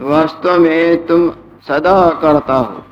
[0.00, 1.30] वास्तव में तुम
[1.64, 2.82] सदा करता हो।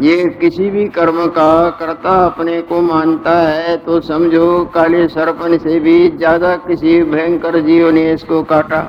[0.00, 5.78] ये किसी भी कर्म का कर्ता अपने को मानता है तो समझो काले सरपन से
[5.80, 8.82] भी ज़्यादा किसी भयंकर जीव ने इसको काटा।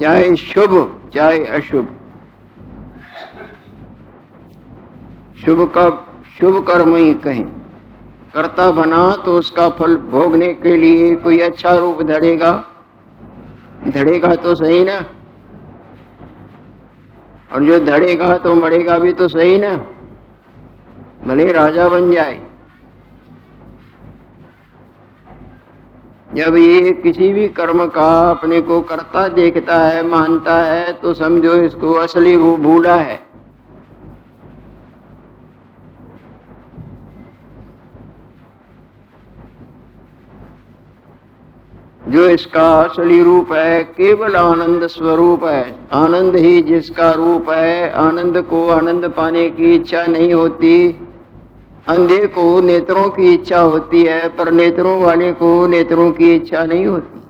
[0.00, 0.76] चाहे शुभ,
[1.14, 1.88] चाहे अशुभ।
[5.40, 5.88] शुभ का
[6.38, 7.44] शुभ कर्म ही कहें।
[8.34, 12.52] कर्ता बना तो उसका फल भोगने के लिए कोई अच्छा रूप धड़ेगा
[13.88, 14.98] धड़ेगा तो सही ना?
[17.52, 19.76] और जो धड़ेगा तो मरेगा भी तो सही ना?
[21.26, 22.40] भले राजा बन जाए।
[26.34, 31.54] जब ये किसी भी कर्म का अपने को करता देखता है, मानता है तो समझो
[31.54, 33.29] इसको असली वो भूला है।
[42.10, 48.42] जो इसका असली रूप है, केवल आनंद स्वरूप है। आनंद ही जिसका रूप है, आनंद
[48.42, 51.06] को आनंद पाने की इच्छा नहीं होती।
[51.88, 56.86] अंधे को नेत्रों की इच्छा होती है, पर नेत्रों वाले को नेत्रों की इच्छा नहीं
[56.86, 57.22] होती।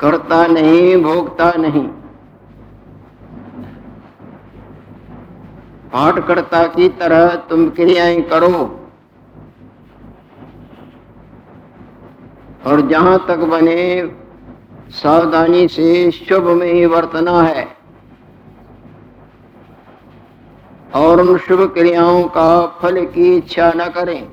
[0.00, 1.88] करता नहीं, भोगता नहीं।
[5.92, 8.80] पाठकर्ता की तरह तुम क्रियाएँ करो।
[12.66, 14.10] और जहाँ तक बने,
[14.90, 17.76] सावधानी से शुभ में ही वर्तना है।
[20.94, 24.28] और उन शुभ क्रियाओं का फल की इच्छा न करें।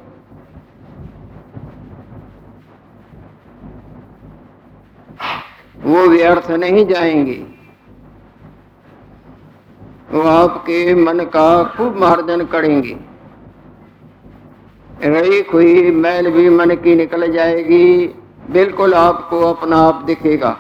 [5.84, 7.46] वो व्यर्थ नहीं जाएँगे।
[10.12, 12.98] वो आपके मन का खूब मार्जन करेंगे।
[15.04, 18.16] रही हुई मैल भी मन की निकल जाएगी।
[18.52, 20.58] बिल्कुल आपको अपना आप दिखेगा।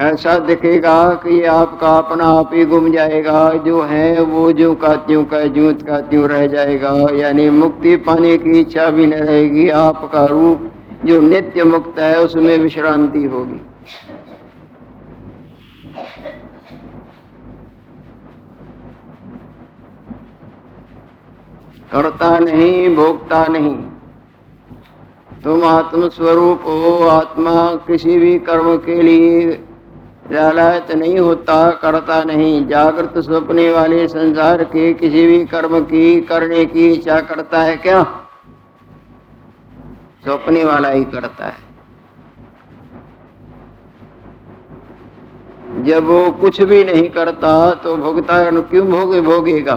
[0.00, 5.24] ऐसा दिखेगा कि आपका अपना आप ही गुम जाएगा। जो है वो जो का त्यों
[5.24, 10.24] का जूत का त्यों रह जाएगा। यानी मुक्ति पाने की इच्छा भी न रहेगी। आपका
[10.24, 10.70] रूप
[11.04, 13.60] जो नित्य मुक्त है, उसमें विश्रांति होगी।
[21.92, 23.93] करता नहीं, भोगता नहीं।
[25.44, 27.54] तुम आत्म स्वरूप हो आत्मा
[27.86, 29.48] किसी भी कर्म के लिए
[30.32, 36.64] लालच नहीं होता, करता नहीं। जागृत सपने वाले संसार के किसी भी कर्म की, करने
[36.66, 38.02] की इच्छा करता है क्या?
[40.24, 41.62] सौंपने वाला ही करता है।
[45.84, 49.74] जब वो कुछ भी नहीं करता तो भोगता क्यों भोगे, भोगेगा?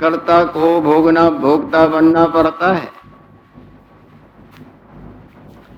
[0.00, 2.88] कर्ता को भोगना भोगता बनना पड़ता है।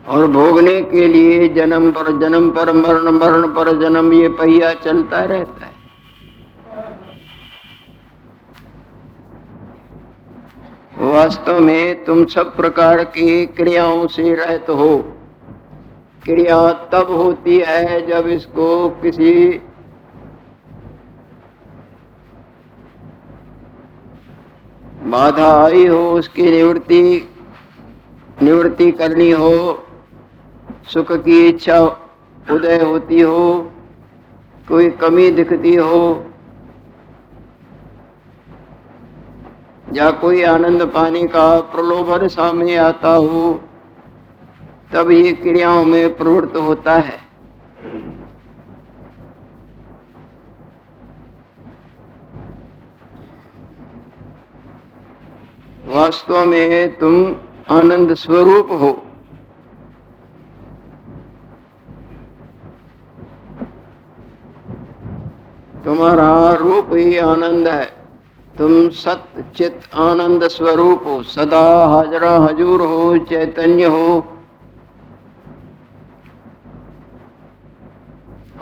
[0.08, 5.22] और भोगने के लिए जन्म पर जन्म पर, मरण मरण पर जन्म, ये पहिया चलता
[5.24, 5.76] रहता है।
[11.02, 14.96] वास्तव में तुम सब प्रकार की क्रियाओं से रहते हो।
[16.24, 19.34] क्रिया तब होती है जब इसको किसी
[25.04, 27.28] बाधा आई हो, उसकी निवृत्ति
[28.42, 29.84] निवृत्ति करनी हो।
[30.92, 31.80] सुख की इच्छा
[32.50, 33.72] उदय होती हो,
[34.68, 36.24] कोई कमी दिखती हो,
[39.92, 43.60] या कोई आनंद पाने का प्रलोभन सामने आता हो,
[44.92, 47.20] तब ये क्रियाओं में प्रवृत्त होता है।
[55.86, 57.36] वास्तव में तुम
[57.70, 59.07] आनंद स्वरूप हो।
[65.88, 67.92] तुम्हारा रूप ही आनंद है।
[68.58, 69.24] तुम सत
[69.56, 74.26] चित आनंद स्वरूप हो। सदा हाजरा हजूर हो, चैतन्य हो।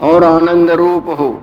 [0.01, 1.43] और आनंद रूप हो।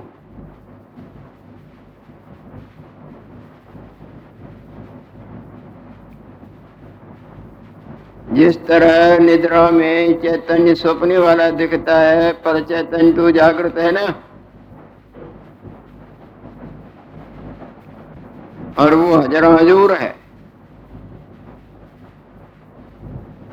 [8.32, 14.14] जिस तरह निद्रा में चैतन्य स्वप्ने वाला दिखता है, पर चैतन्य तो जागृत है ना?
[18.78, 20.16] और वो हजर हजूर है।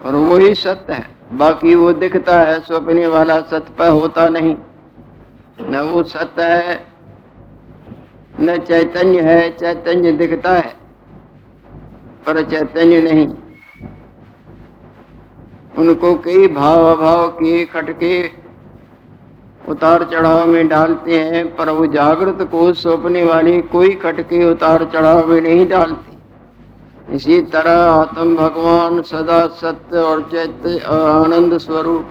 [0.05, 4.55] और वही सत्य है। बाकी वो दिखता है, स्वप्ने वाला सत्य पर होता नहीं।
[5.61, 6.86] न वो सत्य है,
[8.39, 10.76] न चैतन्य है, चैतन्य दिखता है,
[12.26, 13.28] पर चैतन्य नहीं।
[15.78, 18.41] उनको कई भाव अभाव के खटके
[19.70, 25.28] उतार चढ़ाव में डालते हैं, पर वो जागृत को सौंपने वाली कोई खटके उतार चढ़ाव
[25.28, 32.05] में नहीं डालती। इसी तरह आत्म भगवान सदा सत्य और चैत्य आनंद स्वरूप।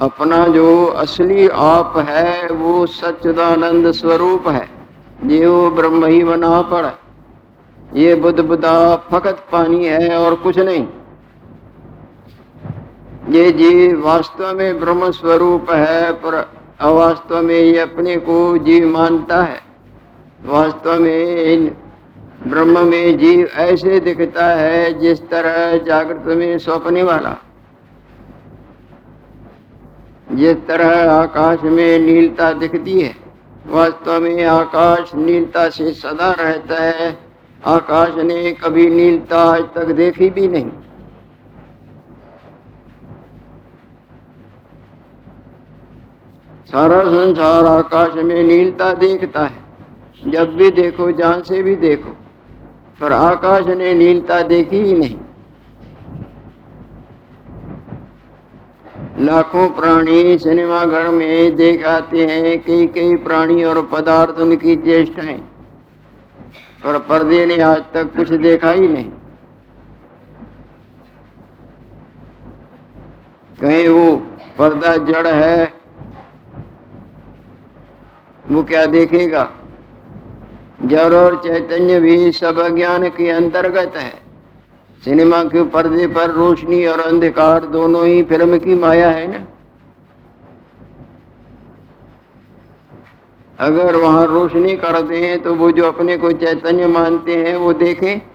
[0.00, 4.68] अपना जो असली आप है, वो सच्चिदानंद स्वरूप है।
[5.26, 6.86] ये वो ब्रह्म ही बना पड़
[7.96, 10.86] ये बुद्ध बुद्धा फकत पानी है और कुछ नहीं।
[13.28, 19.42] ये जीव वास्तव में ब्रह्म स्वरूप है, पर अवास्तव में ये अपने को जीव मानता
[19.42, 19.60] है।
[20.44, 21.76] वास्तव में इन
[22.46, 27.36] ब्रह्म में जीव ऐसे दिखता है, जिस तरह जागृत में सौंपने वाला।
[30.32, 33.16] जिस तरह आकाश में नीलता दिखती है,
[33.66, 37.18] वास्तव में आकाश नीलता से सदा रहता है।
[37.66, 40.70] आकाश ने कभी नीलता आज तक देखी भी नहीं।
[46.72, 52.10] सारा संसार आकाश में नीलता देखता है। जब भी देखो जहाँ से भी देखो,
[53.00, 55.16] पर आकाश ने नीलता देखी ही नहीं।
[59.18, 65.38] लाखों प्राणी सिनेमा घर में देख आते हैं कई कई प्राणी और पदार्थ उनकी चेष्टाएँ
[66.84, 69.10] पर पर्दे ने आज तक कुछ देखा ही नहीं।
[73.60, 74.16] कहीं वो
[74.58, 75.81] पर्दा जड़ है
[78.52, 79.50] वो क्या देखेगा?
[80.84, 84.12] जड़ और चैतन्य भी सब अज्ञान के अंतर्गत है।
[85.02, 89.46] सिनेमा के पर्दे पर रोशनी और अंधकार दोनों ही फ़िल्म की माया है ना?
[93.58, 98.31] अगर वहाँ रोशनी करते हैं तो वो जो अपने को चैतन्य मानते हैं, वो देखें।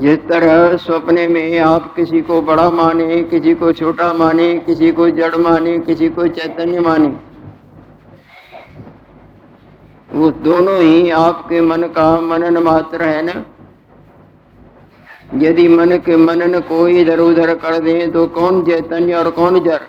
[0.00, 5.08] जिस तरह सपने में आप किसी को बड़ा माने, किसी को छोटा माने, किसी को
[5.10, 7.08] जड़ माने, किसी को चैतन्य माने,
[10.12, 13.44] वो दोनों ही आपके मन का मनन मात्र है ना?
[15.34, 19.82] यदि मन के मनन को इधर उधर कर दें तो कौन चैतन्य और कौन जड़?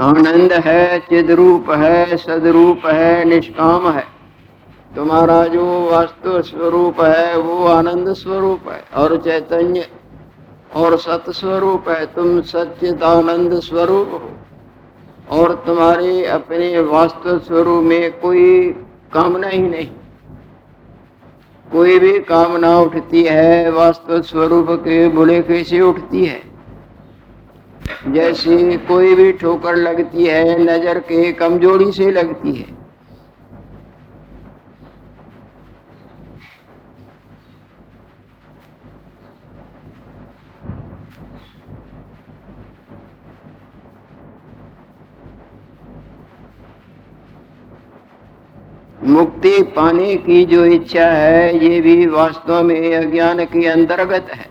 [0.00, 4.04] आनंद है चिद्रूप है सदरूप है, निष्काम है।
[4.96, 9.86] तुम्हारा जो वास्तु स्वरूप है, वो आनंद स्वरूप है और चैतन्य
[10.74, 18.70] और सत स्वरूप है। तुम सच्चिदानंद स्वरूप हो और तुम्हारे अपने वास्तु स्वरूप में कोई
[19.12, 19.90] कामना ही नहीं।
[21.72, 26.57] कोई भी कामना उठती है, वास्तु स्वरूप के बुले कैसे उठती है?
[28.08, 32.76] जैसे कोई भी ठोकर लगती है, नज़र के कमज़ोरी से लगती है।
[49.04, 54.46] मुक्ति पाने की जो इच्छा है, ये भी वास्तव में अज्ञान के अंतर्गत है।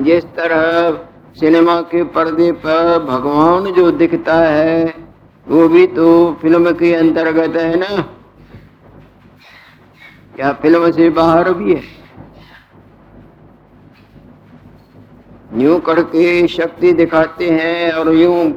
[0.00, 4.94] जिस तरह सिनेमा के पर्दे पर भगवान जो दिखता है,
[5.46, 7.96] वो भी तो फ़िल्म के अंतर्गत है ना?
[10.36, 11.82] क्या फ़िल्म से बाहर भी है?
[15.54, 18.54] यूँ करके शक्ति दिखाते हैं और यूँ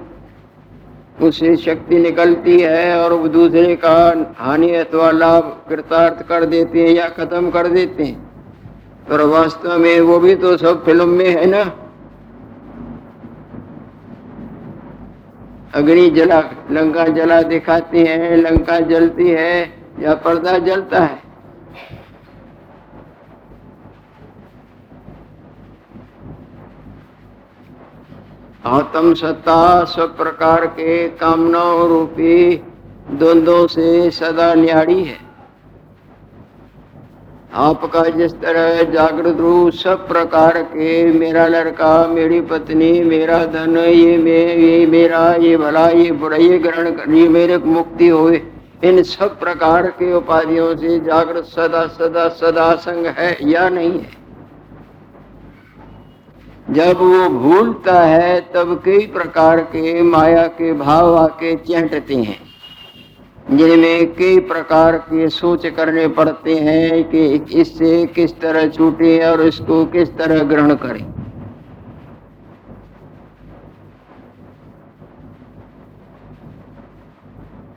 [1.21, 3.97] उससे शक्ति निकलती है और वो दूसरे का
[4.37, 8.15] हानि अथवा लाभ कृतार्थ कर देते हैं या खत्म कर देते हैं।
[9.09, 11.63] पर वास्तव में वो भी तो सब फ़िल्म में है ना?
[15.77, 21.21] अग्नि जला, लंका जला दिखाती है, लंका जलती है, या पर्दा जलता है।
[28.65, 32.63] आत्म सत्ता सब प्रकार के कामनाओं रूपी
[33.11, 35.26] द्वंद्वों से सदा न्याड़ी है।
[37.53, 44.17] आपका जिस तरह जागृत रूप, सब प्रकार के, मेरा लड़का, मेरी पत्नी, मेरा धन, ये
[44.17, 48.41] मे, ये मेरा, ये भला, ये बुरा, ये ग्रहण कर, ये मेरे मुक्ति हुए।
[48.83, 54.17] इन सब प्रकार के उपाधियों से जागृत सदा सदा सदा संग है या नहीं है?
[56.69, 62.46] जब वो भूलता है, तब कई प्रकार के माया के भाव आके चहटते हैं।
[63.49, 67.25] जिनमें कई प्रकार के सोच करने पड़ते हैं कि
[67.55, 71.05] इससे किस तरह छूटे और इसको किस तरह ग्रहण करें।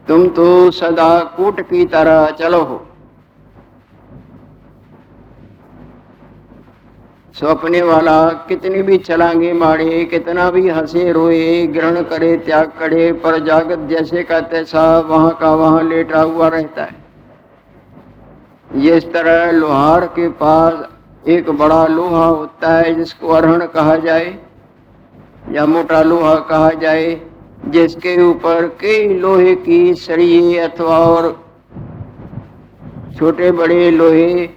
[0.08, 2.86] तुम तो सदा कूट की तरह चलो हो।
[7.40, 13.38] सौंपने वाला कितनी भी छलांगे मारे, कितना भी हंसे रोए, ग्रहण करे, त्याग करे, पर
[13.44, 16.96] जागत जैसे का तैसा वहाँ का वहाँ लेटा हुआ रहता है।
[18.76, 24.38] जिस तरह लोहार के पास एक बड़ा लोहा होता है, जिसको अरहण कहा जाए,
[25.52, 27.20] या मोटा लोहा कहा जाए,
[27.66, 31.44] जिसके ऊपर कई लोहे की सरिये अथवा और
[33.18, 34.48] छोटे बड़े लोहे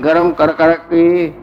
[0.00, 1.41] गर्म कर कर के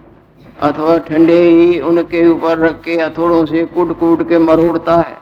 [0.61, 5.17] अथवा ठंडे ही उनके ऊपर रख के हथौड़ों से कूट कूट के मरोड़ता है।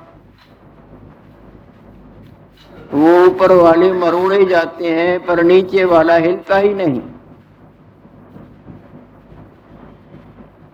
[2.93, 7.01] वो ऊपर वाले मरोड़े जाते हैं, पर नीचे वाला हिलता ही नहीं।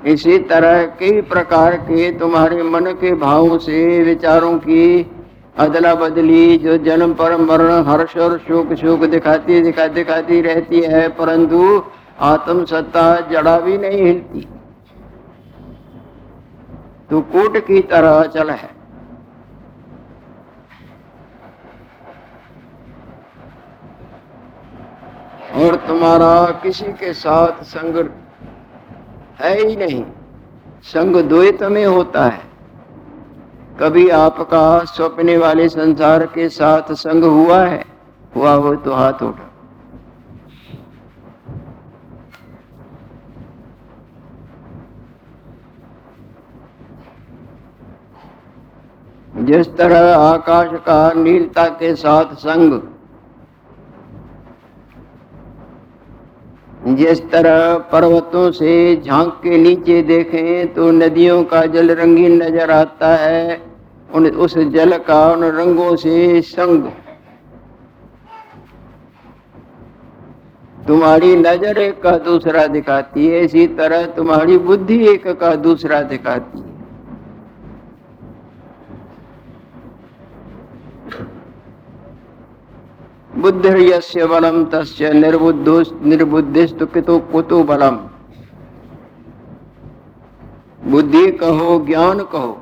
[0.03, 5.11] इसी तरह कई प्रकार के तुम्हारे मन के भावों से, विचारों की
[5.57, 11.07] अदला बदली जो जन्म पर मरण, हर्ष और शोक शोक दिखाती दिखा दिखाती रहती है,
[11.09, 11.83] परंतु
[12.19, 14.47] आत्म सत्ता जड़ा भी नहीं हिलती।
[17.09, 18.69] तो कोट की तरह चल है।
[25.55, 28.09] और तुम्हारा किसी के साथ संग
[29.41, 30.05] है ही नहीं।
[30.83, 32.43] संग द्वैत में होता है।
[33.79, 37.85] कभी आपका स्वप्ने वाले संसार के साथ संग हुआ है,
[38.35, 39.49] हुआ हो तो हाथ उठा
[49.35, 52.81] जिस तरह आकाश का नीलता के साथ संग,
[56.97, 63.15] जिस तरह पर्वतों से झाँक के नीचे देखें तो नदियों का जल रंगीन नज़र आता
[63.17, 63.61] है,
[64.09, 66.91] उन, उस जल का उन रंगों से संग।
[70.87, 76.59] तुम्हारी नज़र एक का दूसरा दिखाती है, इसी तरह तुम्हारी बुद्धि एक का दूसरा दिखाती
[76.59, 76.72] है।
[83.35, 87.95] बुद्धिर्यस्य बलम, तस्य निर्बुद्धो निर्बुद्धिस्तु कितो कुतो बलम।
[90.91, 92.61] बुद्धि कहो, ज्ञान कहो।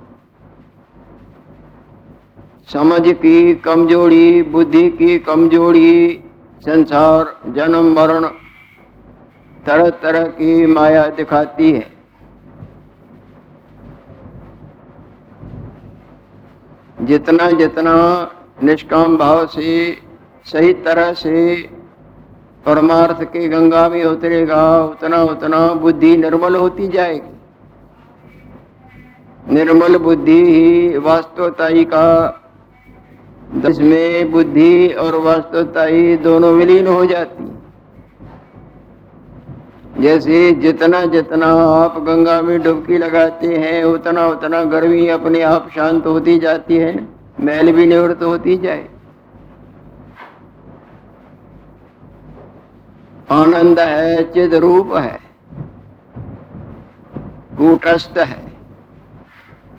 [2.73, 6.23] समझ की कमज़ोरी, बुद्धि की कमज़ोरी,
[6.65, 8.25] संसार, जन्म, मरण
[9.65, 11.93] तरह तरह की माया दिखाती है।
[17.01, 17.93] जितना जितना
[18.63, 19.97] निष्काम भाव से
[20.45, 21.55] सही तरह से
[22.65, 27.37] परमार्थ के गंगा में उतरेगा, उतना उतना बुद्धि निर्मल होती जाएगी।
[29.53, 32.37] निर्मल बुद्धि ही वास्तवताई का
[33.55, 37.47] दस में बुद्धि और वास्तवताई दोनों विलीन हो जाती।
[40.01, 46.05] जैसे जितना जितना आप गंगा में डुबकी लगाते हैं, उतना उतना गर्मी अपने आप शांत
[46.05, 47.07] होती जाती है,
[47.39, 48.89] मैल भी निवृत्त होती जाए।
[53.31, 55.19] आनंद है, चिद रूप है,
[57.57, 58.51] कूटस्थ है।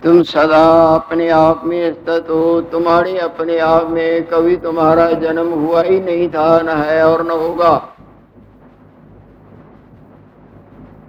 [0.02, 5.82] तुम सदा अपने आप में स्थित हो, तुम्हारे अपने आप में कभी तुम्हारा जन्म हुआ
[5.82, 7.74] ही नहीं था, न है और न होगा।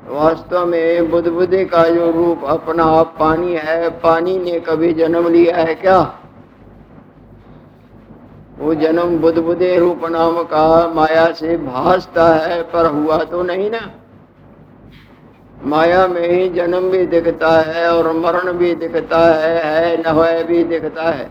[0.08, 5.28] वास्तव में बुद्ध बुद्धि का जो रूप अपना आप पानी है, पानी ने कभी जन्म
[5.28, 6.20] लिया है क्या?
[8.60, 13.70] वो जन्म बुद्ध बुद्धि रूप नाम का माया से भासता है, पर हुआ तो नहीं
[13.72, 13.92] ना।
[15.66, 20.64] माया में ही जन्म भी दिखता है और मरण भी दिखता है है न भी
[20.64, 21.26] दिखता है।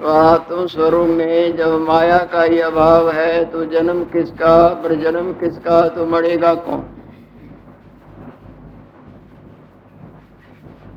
[0.00, 5.32] तो आत्म स्वरूप में जब माया का ही अभाव है तो जन्म किसका, पर जन्म
[5.32, 6.84] किसका तो मरेगा कौन?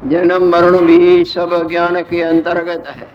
[0.07, 3.07] जन्म मरण भी सब ज्ञान के अंतर्गत है।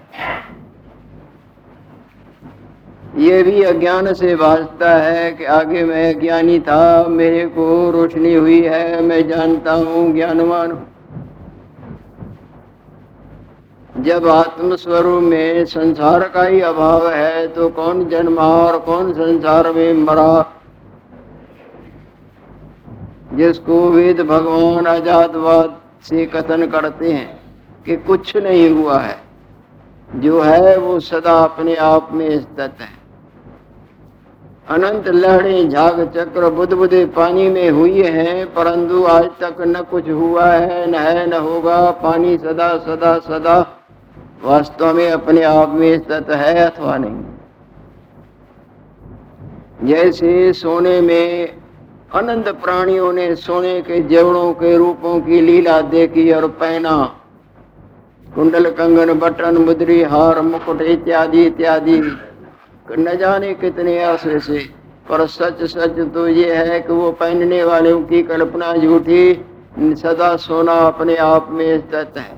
[3.17, 8.61] ये भी अज्ञान से भाजता है कि आगे मैं ज्ञानी था, मेरे को रोशनी हुई
[8.63, 10.87] है, मैं जानता हूँ, ज्ञानवान
[13.97, 19.93] जब आत्मस्वरूप में संसार का ही अभाव है तो कौन जन्मा और कौन संसार में
[19.95, 20.53] मरा?
[23.33, 27.41] जिसको वेद भगवान आजादवाद से कथन करते हैं
[27.87, 29.17] कि कुछ नहीं हुआ है।
[30.15, 32.96] जो है वो सदा अपने आप में स्थित है।
[34.69, 40.09] अनंत लहरें झाग चक्र बुद्ध बुद्धे पानी में हुई हैं, परंतु आज तक न कुछ
[40.11, 43.59] हुआ है, न है, न होगा। पानी सदा सदा सदा
[44.45, 47.21] वास्तव में अपने आप में स्थित है अथवा नहीं।
[49.89, 51.49] जैसे सोने में
[52.15, 56.97] अनंत प्राणियों ने सोने के जेवड़ों के रूपों की लीला देखी और पहना।
[58.27, 61.99] कुंडल कंगन, बटन, मुद्री, हार, मुकुट इत्यादि इत्यादि।
[62.91, 64.59] न जाने कितने आशे से।
[65.09, 69.33] पर सच सच तो ये है कि वो पहनने वालों की कल्पना झूठी
[69.97, 72.35] सदा सोना अपने आप में स्थित है।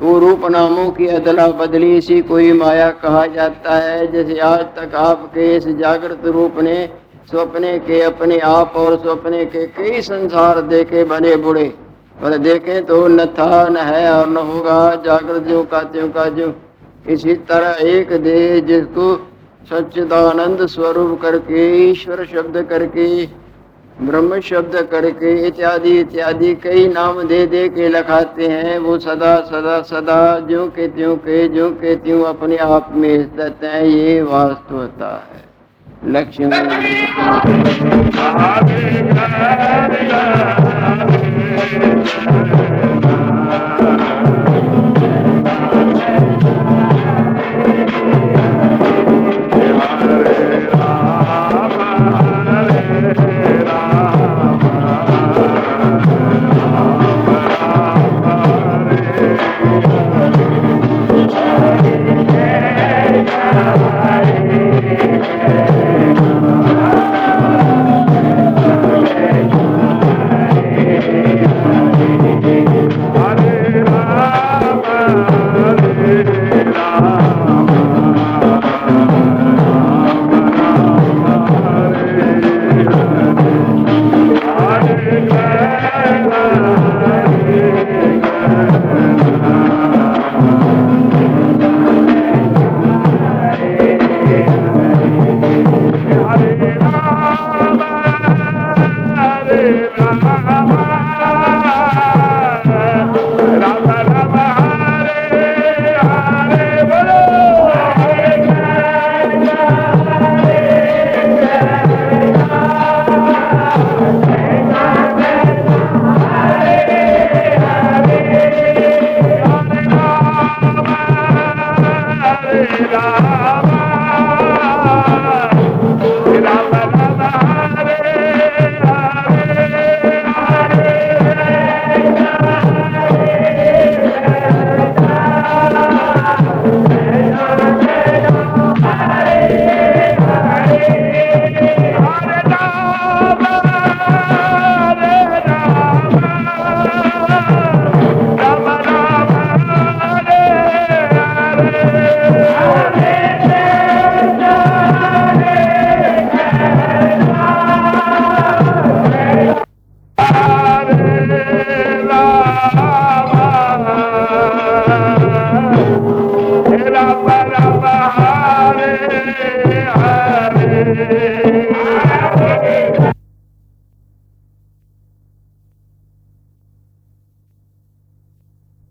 [0.00, 4.94] वो रूप नामों की अदला बदली सी कोई माया कहा जाता है, जैसे आज तक
[4.94, 6.88] आपके इस जागृत रूप ने
[7.26, 11.72] सपने के अपने आप और सपने के कई संसार देखे बने बुढ़े।
[12.22, 16.24] और देखें तो न था न है और न होगा जागृत जो का त्यों का
[16.28, 16.52] जो
[17.08, 19.14] इसी तरह एक दे जिसको
[19.70, 21.60] सच्चिदानंद स्वरूप करके,
[21.90, 23.06] ईश्वर शब्द करके,
[24.02, 29.80] ब्रह्म शब्द करके इत्यादि इत्यादि कई नाम दे दे के लखाते हैं, वो सदा सदा
[29.82, 35.12] सदा जो के त्यों के जो के त्यों अपने आप में स्थित है, ये वास्तवता
[35.26, 35.48] है।
[36.12, 36.46] लक्ष्मी